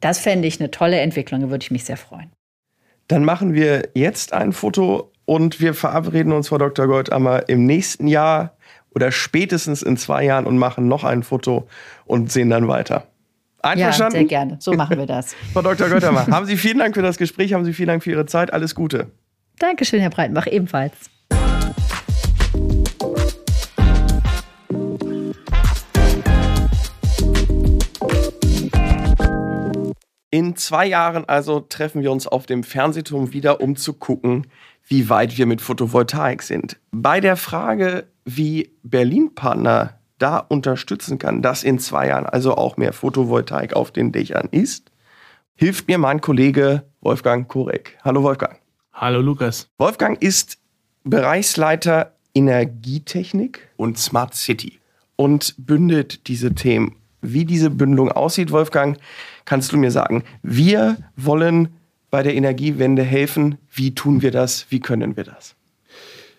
Das 0.00 0.20
fände 0.20 0.46
ich 0.46 0.60
eine 0.60 0.70
tolle 0.70 1.00
Entwicklung, 1.00 1.40
da 1.40 1.50
würde 1.50 1.64
ich 1.64 1.72
mich 1.72 1.84
sehr 1.84 1.96
freuen. 1.96 2.30
Dann 3.08 3.24
machen 3.24 3.54
wir 3.54 3.88
jetzt 3.94 4.32
ein 4.32 4.52
Foto 4.52 5.10
und 5.24 5.60
wir 5.60 5.74
verabreden 5.74 6.32
uns, 6.32 6.48
Frau 6.48 6.58
Dr. 6.58 6.86
Goldammer, 6.86 7.48
im 7.48 7.66
nächsten 7.66 8.06
Jahr 8.06 8.56
oder 8.94 9.10
spätestens 9.10 9.82
in 9.82 9.96
zwei 9.96 10.24
Jahren 10.24 10.46
und 10.46 10.58
machen 10.58 10.86
noch 10.86 11.02
ein 11.02 11.24
Foto 11.24 11.66
und 12.04 12.30
sehen 12.30 12.50
dann 12.50 12.68
weiter. 12.68 13.08
Einverstanden? 13.64 14.14
Ja, 14.14 14.20
sehr 14.20 14.28
gerne. 14.28 14.56
So 14.60 14.72
machen 14.72 14.98
wir 14.98 15.06
das. 15.06 15.34
Frau 15.52 15.62
Dr. 15.62 15.88
Göttermann, 15.88 16.30
haben 16.32 16.46
Sie 16.46 16.56
vielen 16.56 16.78
Dank 16.78 16.94
für 16.94 17.02
das 17.02 17.16
Gespräch, 17.16 17.52
haben 17.52 17.64
Sie 17.64 17.72
vielen 17.72 17.88
Dank 17.88 18.02
für 18.02 18.10
Ihre 18.10 18.26
Zeit. 18.26 18.52
Alles 18.52 18.74
Gute. 18.74 19.10
Dankeschön, 19.58 20.00
Herr 20.00 20.10
Breitenbach, 20.10 20.46
ebenfalls. 20.46 21.10
In 30.30 30.56
zwei 30.56 30.86
Jahren 30.86 31.24
also 31.26 31.60
treffen 31.60 32.02
wir 32.02 32.10
uns 32.10 32.26
auf 32.26 32.46
dem 32.46 32.64
Fernsehturm 32.64 33.32
wieder, 33.32 33.60
um 33.60 33.76
zu 33.76 33.92
gucken, 33.92 34.48
wie 34.84 35.08
weit 35.08 35.38
wir 35.38 35.46
mit 35.46 35.60
Photovoltaik 35.60 36.42
sind. 36.42 36.76
Bei 36.90 37.20
der 37.20 37.36
Frage, 37.36 38.08
wie 38.24 38.72
Berlin-Partner 38.82 40.00
da 40.24 40.38
unterstützen 40.38 41.18
kann, 41.18 41.42
dass 41.42 41.62
in 41.62 41.78
zwei 41.78 42.08
Jahren 42.08 42.24
also 42.24 42.56
auch 42.56 42.78
mehr 42.78 42.94
Photovoltaik 42.94 43.74
auf 43.74 43.90
den 43.90 44.10
Dächern 44.10 44.48
ist, 44.50 44.90
hilft 45.54 45.86
mir 45.86 45.98
mein 45.98 46.22
Kollege 46.22 46.84
Wolfgang 47.02 47.46
Korek. 47.46 47.98
Hallo 48.02 48.22
Wolfgang. 48.22 48.58
Hallo 48.94 49.20
Lukas. 49.20 49.68
Wolfgang 49.76 50.20
ist 50.22 50.56
Bereichsleiter 51.02 52.14
Energietechnik 52.34 53.68
und 53.76 53.98
Smart 53.98 54.34
City 54.34 54.80
und 55.16 55.54
bündet 55.58 56.26
diese 56.26 56.54
Themen. 56.54 56.96
Wie 57.20 57.44
diese 57.44 57.68
Bündelung 57.68 58.10
aussieht, 58.10 58.50
Wolfgang, 58.50 58.96
kannst 59.44 59.72
du 59.72 59.76
mir 59.76 59.90
sagen. 59.90 60.24
Wir 60.42 60.96
wollen 61.16 61.68
bei 62.10 62.22
der 62.22 62.34
Energiewende 62.34 63.02
helfen. 63.02 63.58
Wie 63.70 63.94
tun 63.94 64.22
wir 64.22 64.30
das? 64.30 64.70
Wie 64.70 64.80
können 64.80 65.18
wir 65.18 65.24
das? 65.24 65.54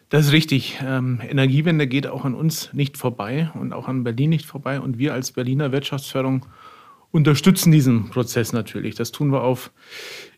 Das 0.10 0.28
ist 0.28 0.32
richtig. 0.32 0.80
Ähm, 0.86 1.20
Energiewende 1.28 1.88
geht 1.88 2.08
auch 2.08 2.26
an 2.26 2.36
uns 2.36 2.72
nicht 2.74 2.98
vorbei 2.98 3.50
und 3.56 3.74
auch 3.74 3.88
an 3.88 4.04
Berlin 4.04 4.30
nicht 4.30 4.46
vorbei. 4.46 4.80
Und 4.80 4.98
wir 4.98 5.14
als 5.14 5.32
Berliner 5.32 5.72
Wirtschaftsförderung 5.72 6.46
unterstützen 7.12 7.72
diesen 7.72 8.10
Prozess 8.10 8.54
natürlich. 8.54 8.96
Das 8.96 9.12
tun 9.12 9.32
wir 9.32 9.42
auf 9.42 9.72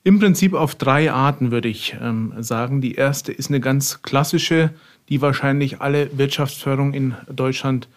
im 0.03 0.19
Prinzip 0.19 0.53
auf 0.53 0.75
drei 0.75 1.12
Arten, 1.12 1.51
würde 1.51 1.67
ich 1.67 1.97
ähm, 2.01 2.34
sagen. 2.38 2.82
Die 2.82 2.95
erste 2.95 3.32
ist 3.32 3.49
eine 3.49 3.60
ganz 3.60 4.03
klassische, 4.03 4.69
die 5.10 5.21
wahrscheinlich 5.21 5.82
alle 5.82 6.17
Wirtschaftsförderung 6.17 6.93
in 6.93 7.15
Deutschland 7.30 7.89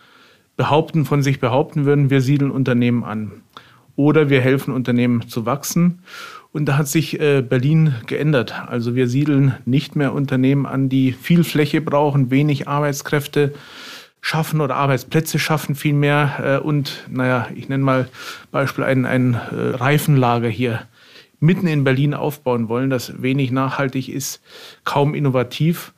behaupten, 0.57 1.05
von 1.05 1.23
sich 1.23 1.41
behaupten 1.41 1.85
würden. 1.85 2.11
Wir 2.11 2.21
siedeln 2.21 2.51
Unternehmen 2.51 3.05
an. 3.05 3.43
Oder 3.97 4.31
wir 4.31 4.41
helfen 4.41 4.73
Unternehmen 4.73 5.29
zu 5.29 5.47
wachsen. 5.47 6.01
Und 6.53 6.67
da 6.67 6.77
hat 6.77 6.89
sich 6.89 7.21
äh, 7.21 7.43
Berlin 7.43 7.95
geändert. 8.07 8.55
Also 8.67 8.97
wir 8.97 9.09
siedeln 9.09 9.55
nicht 9.67 9.95
mehr 9.95 10.13
Unternehmen 10.13 10.67
an, 10.67 10.89
die 10.89 11.13
viel 11.13 11.45
Fläche 11.45 11.81
brauchen, 11.81 12.31
wenig 12.31 12.67
Arbeitskräfte 12.67 13.55
schaffen 14.21 14.61
oder 14.61 14.77
Arbeitsplätze 14.77 15.39
schaffen 15.39 15.77
vielmehr. 15.77 16.61
Äh, 16.61 16.67
und 16.67 17.07
naja, 17.09 17.47
ich 17.55 17.69
nenne 17.69 17.85
mal 17.85 18.09
Beispiel 18.51 18.83
ein, 18.85 19.07
ein 19.07 19.35
äh, 19.35 19.77
Reifenlager 19.77 20.49
hier 20.49 20.83
mitten 21.39 21.69
in 21.69 21.85
Berlin 21.85 22.15
aufbauen 22.15 22.69
wollen, 22.69 22.91
das 22.91 23.23
wenig 23.23 23.51
nachhaltig 23.51 24.11
ist, 24.11 24.43
kaum 24.85 25.15
innovativ. 25.15 25.95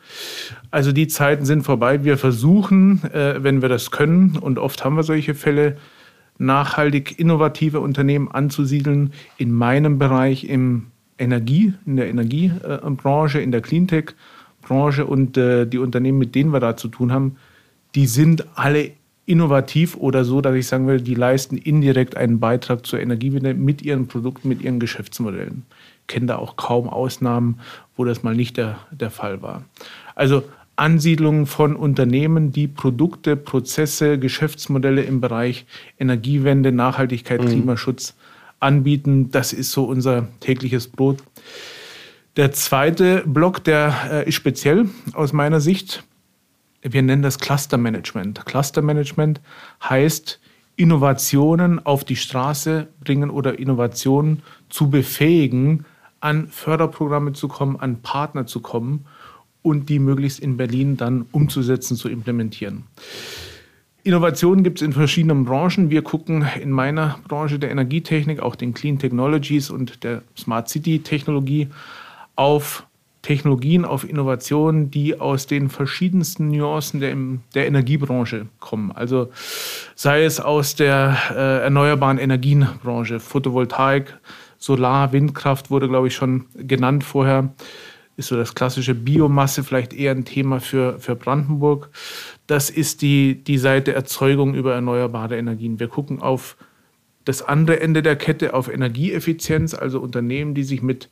Also 0.70 0.92
die 0.92 1.08
Zeiten 1.08 1.46
sind 1.46 1.64
vorbei. 1.64 2.04
Wir 2.04 2.16
versuchen, 2.16 3.02
wenn 3.12 3.60
wir 3.60 3.68
das 3.68 3.90
können, 3.90 4.38
und 4.38 4.60
oft 4.60 4.84
haben 4.84 4.94
wir 4.94 5.02
solche 5.02 5.34
Fälle, 5.34 5.78
nachhaltig 6.42 7.18
innovative 7.18 7.80
Unternehmen 7.80 8.30
anzusiedeln 8.30 9.12
in 9.38 9.52
meinem 9.52 9.98
Bereich 9.98 10.44
im 10.44 10.86
Energie, 11.18 11.74
in 11.86 11.96
der 11.96 12.08
Energiebranche, 12.08 13.40
in 13.40 13.52
der 13.52 13.60
Cleantech-Branche 13.60 15.06
und 15.06 15.36
äh, 15.36 15.66
die 15.66 15.78
Unternehmen, 15.78 16.18
mit 16.18 16.34
denen 16.34 16.52
wir 16.52 16.60
da 16.60 16.76
zu 16.76 16.88
tun 16.88 17.12
haben, 17.12 17.36
die 17.94 18.06
sind 18.06 18.46
alle 18.56 18.90
innovativ 19.24 19.96
oder 19.96 20.24
so, 20.24 20.40
dass 20.40 20.54
ich 20.56 20.66
sagen 20.66 20.86
will, 20.86 21.00
die 21.00 21.14
leisten 21.14 21.56
indirekt 21.56 22.16
einen 22.16 22.40
Beitrag 22.40 22.84
zur 22.84 23.00
Energiewende 23.00 23.54
mit 23.54 23.82
ihren 23.82 24.08
Produkten, 24.08 24.48
mit 24.48 24.62
ihren 24.62 24.80
Geschäftsmodellen. 24.80 25.62
Ich 26.00 26.06
kenne 26.08 26.26
da 26.26 26.36
auch 26.36 26.56
kaum 26.56 26.88
Ausnahmen, 26.88 27.60
wo 27.96 28.04
das 28.04 28.24
mal 28.24 28.34
nicht 28.34 28.56
der, 28.56 28.80
der 28.90 29.10
Fall 29.10 29.40
war. 29.40 29.64
Also 30.16 30.42
Ansiedlung 30.76 31.46
von 31.46 31.76
Unternehmen, 31.76 32.52
die 32.52 32.66
Produkte, 32.66 33.36
Prozesse, 33.36 34.18
Geschäftsmodelle 34.18 35.02
im 35.02 35.20
Bereich 35.20 35.66
Energiewende, 35.98 36.72
Nachhaltigkeit, 36.72 37.42
mhm. 37.42 37.48
Klimaschutz 37.48 38.16
anbieten. 38.60 39.30
Das 39.30 39.52
ist 39.52 39.72
so 39.72 39.84
unser 39.84 40.28
tägliches 40.40 40.88
Brot. 40.88 41.18
Der 42.36 42.52
zweite 42.52 43.22
Block, 43.26 43.62
der 43.64 43.94
äh, 44.10 44.28
ist 44.28 44.36
speziell 44.36 44.88
aus 45.12 45.32
meiner 45.32 45.60
Sicht. 45.60 46.04
Wir 46.80 47.02
nennen 47.02 47.22
das 47.22 47.38
Clustermanagement. 47.38 48.46
Clustermanagement 48.46 49.40
heißt, 49.88 50.40
Innovationen 50.76 51.84
auf 51.84 52.04
die 52.04 52.16
Straße 52.16 52.88
bringen 53.00 53.28
oder 53.28 53.58
Innovationen 53.58 54.42
zu 54.70 54.88
befähigen, 54.88 55.84
an 56.20 56.48
Förderprogramme 56.48 57.34
zu 57.34 57.48
kommen, 57.48 57.78
an 57.78 58.00
Partner 58.00 58.46
zu 58.46 58.60
kommen 58.60 59.06
und 59.62 59.88
die 59.88 59.98
möglichst 59.98 60.40
in 60.40 60.56
Berlin 60.56 60.96
dann 60.96 61.26
umzusetzen, 61.32 61.96
zu 61.96 62.08
implementieren. 62.08 62.84
Innovationen 64.04 64.64
gibt 64.64 64.80
es 64.80 64.86
in 64.86 64.92
verschiedenen 64.92 65.44
Branchen. 65.44 65.88
Wir 65.90 66.02
gucken 66.02 66.44
in 66.60 66.72
meiner 66.72 67.20
Branche 67.28 67.60
der 67.60 67.70
Energietechnik, 67.70 68.40
auch 68.40 68.56
den 68.56 68.74
Clean 68.74 68.98
Technologies 68.98 69.70
und 69.70 70.02
der 70.02 70.22
Smart 70.36 70.68
City 70.68 70.98
Technologie 70.98 71.68
auf 72.34 72.84
Technologien, 73.22 73.84
auf 73.84 74.08
Innovationen, 74.08 74.90
die 74.90 75.20
aus 75.20 75.46
den 75.46 75.70
verschiedensten 75.70 76.48
Nuancen 76.48 76.98
der, 76.98 77.16
der 77.54 77.68
Energiebranche 77.68 78.46
kommen. 78.58 78.90
Also 78.90 79.30
sei 79.94 80.24
es 80.24 80.40
aus 80.40 80.74
der 80.74 81.16
äh, 81.30 81.62
erneuerbaren 81.62 82.18
Energienbranche, 82.18 83.20
Photovoltaik, 83.20 84.18
Solar, 84.58 85.12
Windkraft 85.12 85.70
wurde, 85.70 85.88
glaube 85.88 86.08
ich, 86.08 86.14
schon 86.14 86.46
genannt 86.54 87.04
vorher 87.04 87.52
ist 88.22 88.28
so 88.28 88.36
das 88.36 88.54
klassische 88.54 88.94
Biomasse 88.94 89.64
vielleicht 89.64 89.92
eher 89.92 90.12
ein 90.12 90.24
Thema 90.24 90.60
für, 90.60 90.98
für 91.00 91.16
Brandenburg. 91.16 91.90
Das 92.46 92.70
ist 92.70 93.02
die, 93.02 93.42
die 93.42 93.58
Seite 93.58 93.92
Erzeugung 93.92 94.54
über 94.54 94.74
erneuerbare 94.74 95.36
Energien. 95.36 95.80
Wir 95.80 95.88
gucken 95.88 96.22
auf 96.22 96.56
das 97.24 97.42
andere 97.42 97.80
Ende 97.80 98.02
der 98.02 98.16
Kette 98.16 98.54
auf 98.54 98.72
Energieeffizienz, 98.72 99.74
also 99.74 100.00
Unternehmen, 100.00 100.54
die 100.54 100.64
sich 100.64 100.82
mit 100.82 101.08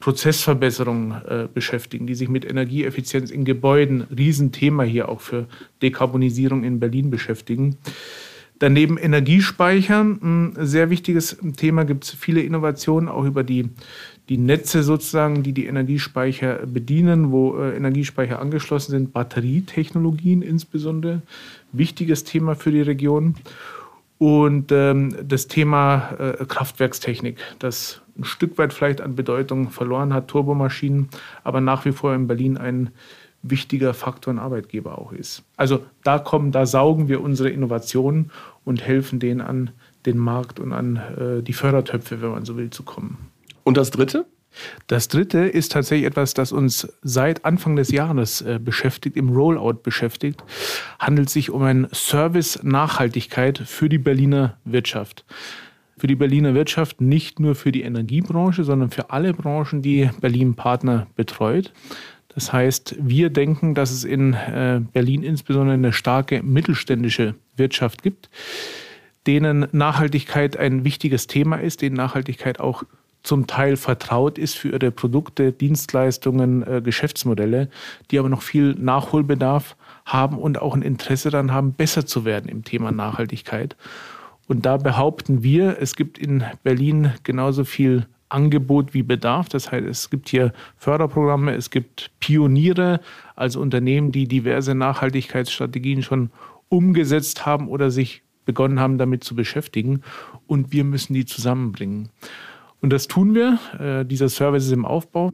Prozessverbesserungen 0.00 1.10
äh, 1.26 1.48
beschäftigen, 1.52 2.06
die 2.06 2.14
sich 2.14 2.28
mit 2.28 2.44
Energieeffizienz 2.44 3.30
in 3.30 3.44
Gebäuden, 3.44 4.02
Riesenthema 4.16 4.82
hier 4.82 5.08
auch 5.08 5.20
für 5.20 5.46
Dekarbonisierung 5.82 6.64
in 6.64 6.80
Berlin 6.80 7.10
beschäftigen. 7.10 7.76
Daneben 8.60 8.98
Energiespeicher, 8.98 10.00
ein 10.00 10.56
sehr 10.58 10.90
wichtiges 10.90 11.36
Thema, 11.56 11.84
gibt 11.84 12.04
es 12.04 12.10
viele 12.10 12.40
Innovationen 12.40 13.08
auch 13.08 13.24
über 13.24 13.44
die, 13.44 13.68
die 14.28 14.38
Netze 14.38 14.82
sozusagen, 14.82 15.42
die 15.42 15.52
die 15.52 15.66
Energiespeicher 15.66 16.66
bedienen, 16.66 17.32
wo 17.32 17.58
äh, 17.58 17.76
Energiespeicher 17.76 18.40
angeschlossen 18.40 18.90
sind, 18.92 19.12
Batterietechnologien 19.12 20.42
insbesondere, 20.42 21.22
wichtiges 21.72 22.24
Thema 22.24 22.54
für 22.54 22.70
die 22.70 22.82
Region. 22.82 23.36
Und 24.18 24.72
ähm, 24.72 25.14
das 25.22 25.46
Thema 25.46 26.10
äh, 26.18 26.44
Kraftwerkstechnik, 26.44 27.38
das 27.60 28.02
ein 28.18 28.24
Stück 28.24 28.58
weit 28.58 28.72
vielleicht 28.72 29.00
an 29.00 29.14
Bedeutung 29.14 29.70
verloren 29.70 30.12
hat, 30.12 30.28
Turbomaschinen, 30.28 31.08
aber 31.44 31.60
nach 31.60 31.84
wie 31.84 31.92
vor 31.92 32.12
in 32.14 32.26
Berlin 32.26 32.56
ein 32.56 32.90
wichtiger 33.42 33.94
Faktor 33.94 34.32
und 34.32 34.40
Arbeitgeber 34.40 34.98
auch 34.98 35.12
ist. 35.12 35.44
Also 35.56 35.84
da 36.02 36.18
kommen, 36.18 36.50
da 36.50 36.66
saugen 36.66 37.08
wir 37.08 37.20
unsere 37.20 37.50
Innovationen 37.50 38.32
und 38.64 38.84
helfen 38.84 39.20
denen 39.20 39.40
an 39.40 39.70
den 40.04 40.18
Markt 40.18 40.58
und 40.58 40.72
an 40.72 40.96
äh, 40.96 41.42
die 41.42 41.52
Fördertöpfe, 41.52 42.20
wenn 42.20 42.30
man 42.30 42.44
so 42.44 42.56
will, 42.56 42.70
zu 42.70 42.82
kommen. 42.82 43.30
Und 43.68 43.76
das 43.76 43.90
Dritte? 43.90 44.24
Das 44.86 45.08
dritte 45.08 45.40
ist 45.40 45.72
tatsächlich 45.72 46.06
etwas, 46.06 46.32
das 46.32 46.52
uns 46.52 46.88
seit 47.02 47.44
Anfang 47.44 47.76
des 47.76 47.90
Jahres 47.90 48.40
äh, 48.40 48.58
beschäftigt, 48.58 49.14
im 49.14 49.28
Rollout 49.28 49.82
beschäftigt. 49.82 50.42
Handelt 50.98 51.28
sich 51.28 51.50
um 51.50 51.60
ein 51.64 51.86
Service 51.92 52.60
Nachhaltigkeit 52.62 53.58
für 53.58 53.90
die 53.90 53.98
Berliner 53.98 54.56
Wirtschaft. 54.64 55.26
Für 55.98 56.06
die 56.06 56.14
Berliner 56.14 56.54
Wirtschaft 56.54 57.02
nicht 57.02 57.40
nur 57.40 57.54
für 57.54 57.70
die 57.70 57.82
Energiebranche, 57.82 58.64
sondern 58.64 58.88
für 58.88 59.10
alle 59.10 59.34
Branchen, 59.34 59.82
die 59.82 60.08
Berlin 60.18 60.54
Partner 60.54 61.06
betreut. 61.14 61.74
Das 62.28 62.50
heißt, 62.50 62.96
wir 62.98 63.28
denken, 63.28 63.74
dass 63.74 63.90
es 63.90 64.04
in 64.04 64.32
äh, 64.32 64.80
Berlin 64.94 65.22
insbesondere 65.22 65.74
eine 65.74 65.92
starke 65.92 66.42
mittelständische 66.42 67.34
Wirtschaft 67.54 68.02
gibt, 68.02 68.30
denen 69.26 69.68
Nachhaltigkeit 69.72 70.56
ein 70.56 70.84
wichtiges 70.84 71.26
Thema 71.26 71.56
ist, 71.56 71.82
denen 71.82 71.96
Nachhaltigkeit 71.96 72.60
auch 72.60 72.84
zum 73.22 73.46
Teil 73.46 73.76
vertraut 73.76 74.38
ist 74.38 74.56
für 74.56 74.70
ihre 74.70 74.90
Produkte, 74.90 75.52
Dienstleistungen, 75.52 76.62
äh, 76.66 76.80
Geschäftsmodelle, 76.82 77.68
die 78.10 78.18
aber 78.18 78.28
noch 78.28 78.42
viel 78.42 78.74
Nachholbedarf 78.74 79.76
haben 80.04 80.38
und 80.38 80.60
auch 80.60 80.74
ein 80.74 80.82
Interesse 80.82 81.30
daran 81.30 81.52
haben, 81.52 81.72
besser 81.72 82.06
zu 82.06 82.24
werden 82.24 82.48
im 82.48 82.64
Thema 82.64 82.92
Nachhaltigkeit. 82.92 83.76
Und 84.46 84.64
da 84.64 84.78
behaupten 84.78 85.42
wir, 85.42 85.76
es 85.80 85.94
gibt 85.94 86.18
in 86.18 86.42
Berlin 86.62 87.12
genauso 87.22 87.64
viel 87.64 88.06
Angebot 88.30 88.94
wie 88.94 89.02
Bedarf. 89.02 89.48
Das 89.48 89.70
heißt, 89.70 89.86
es 89.86 90.10
gibt 90.10 90.28
hier 90.28 90.52
Förderprogramme, 90.76 91.54
es 91.54 91.70
gibt 91.70 92.10
Pioniere, 92.20 93.00
also 93.36 93.60
Unternehmen, 93.60 94.12
die 94.12 94.26
diverse 94.26 94.74
Nachhaltigkeitsstrategien 94.74 96.02
schon 96.02 96.30
umgesetzt 96.68 97.46
haben 97.46 97.68
oder 97.68 97.90
sich 97.90 98.22
begonnen 98.44 98.80
haben, 98.80 98.98
damit 98.98 99.24
zu 99.24 99.34
beschäftigen. 99.34 100.02
Und 100.46 100.72
wir 100.72 100.84
müssen 100.84 101.12
die 101.14 101.26
zusammenbringen. 101.26 102.08
Und 102.80 102.92
das 102.92 103.08
tun 103.08 103.34
wir. 103.34 103.58
Äh, 103.78 104.04
dieser 104.04 104.28
Service 104.28 104.66
ist 104.66 104.72
im 104.72 104.84
Aufbau. 104.84 105.32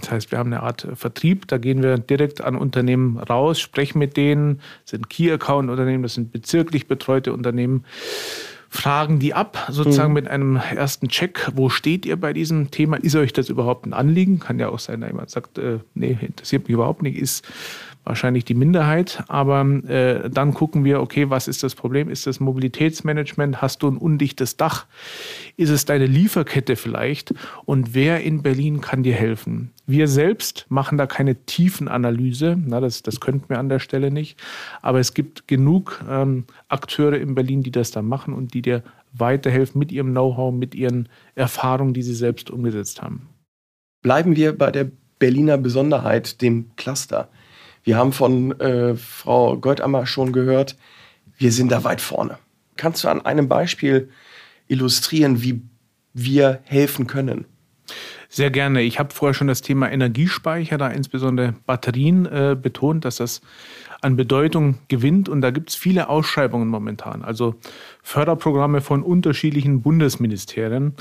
Das 0.00 0.10
heißt, 0.10 0.32
wir 0.32 0.38
haben 0.38 0.52
eine 0.52 0.62
Art 0.62 0.88
Vertrieb, 0.94 1.46
da 1.46 1.58
gehen 1.58 1.82
wir 1.82 1.98
direkt 1.98 2.40
an 2.40 2.56
Unternehmen 2.56 3.18
raus, 3.18 3.60
sprechen 3.60 4.00
mit 4.00 4.16
denen, 4.16 4.60
das 4.82 4.90
sind 4.90 5.08
Key-Account-Unternehmen, 5.08 6.02
das 6.02 6.14
sind 6.14 6.32
bezirklich 6.32 6.88
betreute 6.88 7.32
Unternehmen, 7.32 7.84
fragen 8.68 9.20
die 9.20 9.34
ab, 9.34 9.68
sozusagen 9.70 10.08
mhm. 10.08 10.14
mit 10.14 10.28
einem 10.28 10.56
ersten 10.56 11.08
Check, 11.08 11.48
wo 11.54 11.68
steht 11.68 12.06
ihr 12.06 12.16
bei 12.16 12.32
diesem 12.32 12.72
Thema? 12.72 12.96
Ist 12.96 13.14
euch 13.14 13.32
das 13.32 13.48
überhaupt 13.48 13.86
ein 13.86 13.92
Anliegen? 13.92 14.40
Kann 14.40 14.58
ja 14.58 14.68
auch 14.68 14.80
sein, 14.80 15.00
dass 15.00 15.10
jemand 15.10 15.30
sagt, 15.30 15.58
äh, 15.58 15.78
nee, 15.94 16.18
interessiert 16.20 16.64
mich 16.64 16.74
überhaupt 16.74 17.02
nicht, 17.02 17.16
ist 17.16 17.46
wahrscheinlich 18.04 18.44
die 18.44 18.54
Minderheit. 18.54 19.24
Aber 19.28 19.64
äh, 19.88 20.30
dann 20.30 20.54
gucken 20.54 20.84
wir, 20.84 21.00
okay, 21.00 21.30
was 21.30 21.48
ist 21.48 21.62
das 21.62 21.74
Problem? 21.74 22.08
Ist 22.08 22.26
das 22.26 22.40
Mobilitätsmanagement? 22.40 23.60
Hast 23.60 23.82
du 23.82 23.88
ein 23.88 23.96
undichtes 23.96 24.56
Dach? 24.56 24.86
Ist 25.56 25.70
es 25.70 25.84
deine 25.84 26.06
Lieferkette 26.06 26.76
vielleicht? 26.76 27.34
Und 27.64 27.94
wer 27.94 28.22
in 28.22 28.42
Berlin 28.42 28.80
kann 28.80 29.02
dir 29.02 29.14
helfen? 29.14 29.70
Wir 29.86 30.08
selbst 30.08 30.66
machen 30.68 30.96
da 30.96 31.06
keine 31.06 31.34
Tiefenanalyse, 31.34 32.56
na, 32.64 32.80
das, 32.80 33.02
das 33.02 33.20
könnten 33.20 33.48
wir 33.48 33.58
an 33.58 33.68
der 33.68 33.80
Stelle 33.80 34.10
nicht. 34.10 34.40
Aber 34.80 35.00
es 35.00 35.14
gibt 35.14 35.48
genug 35.48 36.02
ähm, 36.08 36.44
Akteure 36.68 37.18
in 37.18 37.34
Berlin, 37.34 37.62
die 37.62 37.70
das 37.70 37.90
da 37.90 38.02
machen 38.02 38.32
und 38.32 38.54
die 38.54 38.62
dir 38.62 38.82
weiterhelfen 39.12 39.78
mit 39.78 39.92
ihrem 39.92 40.10
Know-how, 40.10 40.52
mit 40.52 40.74
ihren 40.74 41.08
Erfahrungen, 41.34 41.94
die 41.94 42.02
sie 42.02 42.14
selbst 42.14 42.50
umgesetzt 42.50 43.02
haben. 43.02 43.28
Bleiben 44.02 44.36
wir 44.36 44.56
bei 44.56 44.70
der 44.70 44.90
Berliner 45.18 45.56
Besonderheit, 45.56 46.42
dem 46.42 46.70
Cluster. 46.76 47.28
Wir 47.84 47.98
haben 47.98 48.12
von 48.12 48.58
äh, 48.60 48.96
Frau 48.96 49.56
Goldammer 49.56 50.06
schon 50.06 50.32
gehört, 50.32 50.76
wir 51.36 51.52
sind 51.52 51.70
da 51.70 51.84
weit 51.84 52.00
vorne. 52.00 52.38
Kannst 52.76 53.04
du 53.04 53.08
an 53.08 53.24
einem 53.24 53.48
Beispiel 53.48 54.08
illustrieren, 54.66 55.42
wie 55.42 55.62
wir 56.14 56.60
helfen 56.64 57.06
können? 57.06 57.44
Sehr 58.28 58.50
gerne. 58.50 58.82
Ich 58.82 58.98
habe 58.98 59.14
vorher 59.14 59.34
schon 59.34 59.46
das 59.46 59.62
Thema 59.62 59.92
Energiespeicher, 59.92 60.78
da 60.78 60.88
insbesondere 60.88 61.54
Batterien 61.66 62.26
äh, 62.26 62.56
betont, 62.60 63.04
dass 63.04 63.16
das 63.16 63.42
an 64.00 64.16
Bedeutung 64.16 64.78
gewinnt. 64.88 65.28
Und 65.28 65.40
da 65.40 65.50
gibt 65.50 65.70
es 65.70 65.76
viele 65.76 66.08
Ausschreibungen 66.08 66.68
momentan, 66.68 67.22
also 67.22 67.54
Förderprogramme 68.02 68.80
von 68.80 69.02
unterschiedlichen 69.02 69.82
Bundesministerien. 69.82 70.94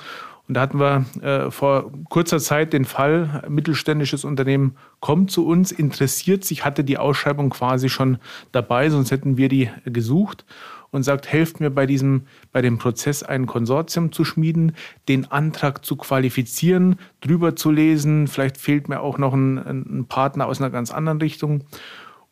Und 0.47 0.55
da 0.55 0.61
hatten 0.61 0.79
wir 0.79 1.05
äh, 1.21 1.51
vor 1.51 1.91
kurzer 2.09 2.39
Zeit 2.39 2.73
den 2.73 2.83
Fall, 2.83 3.43
mittelständisches 3.47 4.25
Unternehmen 4.25 4.75
kommt 4.99 5.31
zu 5.31 5.47
uns, 5.47 5.71
interessiert 5.71 6.43
sich, 6.43 6.65
hatte 6.65 6.83
die 6.83 6.97
Ausschreibung 6.97 7.49
quasi 7.49 7.87
schon 7.87 8.17
dabei, 8.51 8.89
sonst 8.89 9.11
hätten 9.11 9.37
wir 9.37 9.47
die 9.47 9.69
gesucht 9.85 10.45
und 10.91 11.03
sagt, 11.03 11.31
helft 11.31 11.59
mir 11.59 11.69
bei 11.69 11.85
diesem, 11.85 12.23
bei 12.51 12.61
dem 12.61 12.77
Prozess 12.77 13.23
ein 13.23 13.47
Konsortium 13.47 14.11
zu 14.11 14.25
schmieden, 14.25 14.73
den 15.07 15.31
Antrag 15.31 15.85
zu 15.85 15.95
qualifizieren, 15.95 16.97
drüber 17.21 17.55
zu 17.55 17.71
lesen. 17.71 18.27
Vielleicht 18.27 18.57
fehlt 18.57 18.89
mir 18.89 18.99
auch 18.99 19.17
noch 19.17 19.33
ein, 19.33 19.57
ein 19.57 20.05
Partner 20.07 20.45
aus 20.45 20.59
einer 20.59 20.69
ganz 20.69 20.91
anderen 20.91 21.19
Richtung 21.19 21.63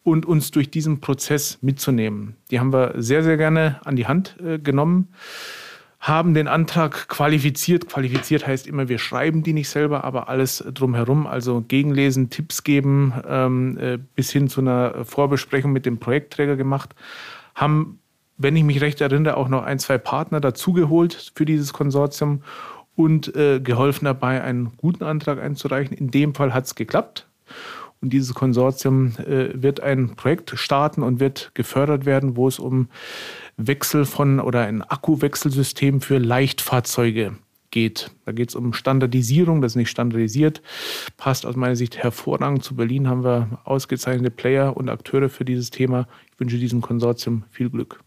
und 0.03 0.25
uns 0.25 0.51
durch 0.51 0.69
diesen 0.69 0.99
Prozess 0.99 1.59
mitzunehmen. 1.61 2.35
Die 2.51 2.59
haben 2.59 2.73
wir 2.73 2.93
sehr, 2.97 3.23
sehr 3.23 3.37
gerne 3.37 3.79
an 3.85 3.95
die 3.95 4.05
Hand 4.05 4.35
äh, 4.43 4.59
genommen 4.59 5.07
haben 6.01 6.33
den 6.33 6.47
Antrag 6.47 7.07
qualifiziert. 7.07 7.87
Qualifiziert 7.87 8.47
heißt 8.47 8.65
immer, 8.65 8.89
wir 8.89 8.97
schreiben 8.97 9.43
die 9.43 9.53
nicht 9.53 9.69
selber, 9.69 10.03
aber 10.03 10.29
alles 10.29 10.63
drumherum, 10.73 11.27
also 11.27 11.63
gegenlesen, 11.67 12.31
Tipps 12.31 12.63
geben, 12.63 13.13
ähm, 13.27 13.77
äh, 13.77 13.99
bis 14.15 14.31
hin 14.31 14.49
zu 14.49 14.61
einer 14.61 15.05
Vorbesprechung 15.05 15.71
mit 15.71 15.85
dem 15.85 15.99
Projektträger 15.99 16.57
gemacht. 16.57 16.95
Haben, 17.53 17.99
wenn 18.37 18.55
ich 18.55 18.63
mich 18.63 18.81
recht 18.81 18.99
erinnere, 18.99 19.37
auch 19.37 19.47
noch 19.47 19.63
ein, 19.63 19.77
zwei 19.77 19.99
Partner 19.99 20.41
dazugeholt 20.41 21.33
für 21.35 21.45
dieses 21.45 21.71
Konsortium 21.71 22.41
und 22.95 23.35
äh, 23.35 23.59
geholfen 23.59 24.05
dabei, 24.05 24.41
einen 24.41 24.75
guten 24.77 25.03
Antrag 25.03 25.39
einzureichen. 25.39 25.95
In 25.95 26.09
dem 26.09 26.33
Fall 26.33 26.51
hat 26.51 26.65
es 26.65 26.73
geklappt. 26.73 27.27
Und 28.01 28.11
dieses 28.11 28.33
Konsortium 28.33 29.13
äh, 29.19 29.49
wird 29.53 29.79
ein 29.79 30.15
Projekt 30.15 30.51
starten 30.55 31.03
und 31.03 31.19
wird 31.19 31.51
gefördert 31.53 32.05
werden, 32.05 32.35
wo 32.35 32.47
es 32.47 32.57
um 32.57 32.89
Wechsel 33.67 34.05
von 34.05 34.39
oder 34.39 34.61
ein 34.61 34.81
Akkuwechselsystem 34.81 36.01
für 36.01 36.17
Leichtfahrzeuge 36.17 37.35
geht. 37.71 38.11
Da 38.25 38.31
geht 38.33 38.49
es 38.49 38.55
um 38.55 38.73
Standardisierung, 38.73 39.61
das 39.61 39.73
ist 39.73 39.77
nicht 39.77 39.89
standardisiert, 39.89 40.61
passt 41.17 41.45
aus 41.45 41.55
meiner 41.55 41.75
Sicht 41.75 41.97
hervorragend. 41.97 42.63
Zu 42.63 42.75
Berlin 42.75 43.07
haben 43.07 43.23
wir 43.23 43.59
ausgezeichnete 43.63 44.31
Player 44.31 44.75
und 44.75 44.89
Akteure 44.89 45.29
für 45.29 45.45
dieses 45.45 45.69
Thema. 45.69 46.07
Ich 46.31 46.39
wünsche 46.39 46.57
diesem 46.57 46.81
Konsortium 46.81 47.43
viel 47.49 47.69
Glück. 47.69 48.01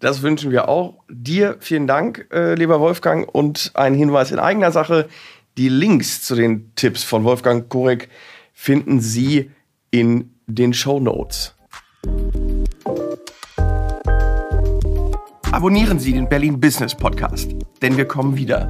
Das 0.00 0.22
wünschen 0.22 0.52
wir 0.52 0.68
auch. 0.68 1.02
Dir 1.10 1.56
vielen 1.58 1.88
Dank, 1.88 2.28
äh, 2.32 2.54
lieber 2.54 2.78
Wolfgang. 2.78 3.28
Und 3.28 3.72
ein 3.74 3.94
Hinweis 3.94 4.30
in 4.30 4.38
eigener 4.38 4.70
Sache. 4.70 5.08
Die 5.56 5.68
Links 5.68 6.22
zu 6.22 6.36
den 6.36 6.72
Tipps 6.76 7.02
von 7.02 7.24
Wolfgang 7.24 7.68
Korek 7.68 8.08
finden 8.52 9.00
Sie 9.00 9.50
in 9.90 10.34
den 10.46 10.72
Show 10.72 11.00
Notes. 11.00 11.54
Abonnieren 15.50 15.98
Sie 15.98 16.12
den 16.12 16.28
Berlin 16.28 16.60
Business 16.60 16.94
Podcast, 16.94 17.50
denn 17.80 17.96
wir 17.96 18.04
kommen 18.04 18.36
wieder. 18.36 18.68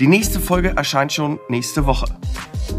Die 0.00 0.06
nächste 0.06 0.40
Folge 0.40 0.74
erscheint 0.74 1.12
schon 1.12 1.38
nächste 1.50 1.84
Woche. 1.84 2.06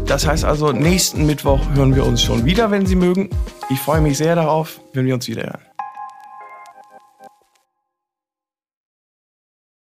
Das 0.06 0.26
heißt 0.26 0.44
also, 0.44 0.72
nächsten 0.72 1.26
Mittwoch 1.26 1.60
hören 1.74 1.94
wir 1.94 2.04
uns 2.04 2.22
schon 2.22 2.44
wieder, 2.44 2.72
wenn 2.72 2.86
Sie 2.86 2.96
mögen. 2.96 3.30
Ich 3.70 3.78
freue 3.78 4.00
mich 4.00 4.18
sehr 4.18 4.34
darauf, 4.34 4.80
wenn 4.94 5.06
wir 5.06 5.14
uns 5.14 5.28
wieder 5.28 5.44
hören. 5.44 5.75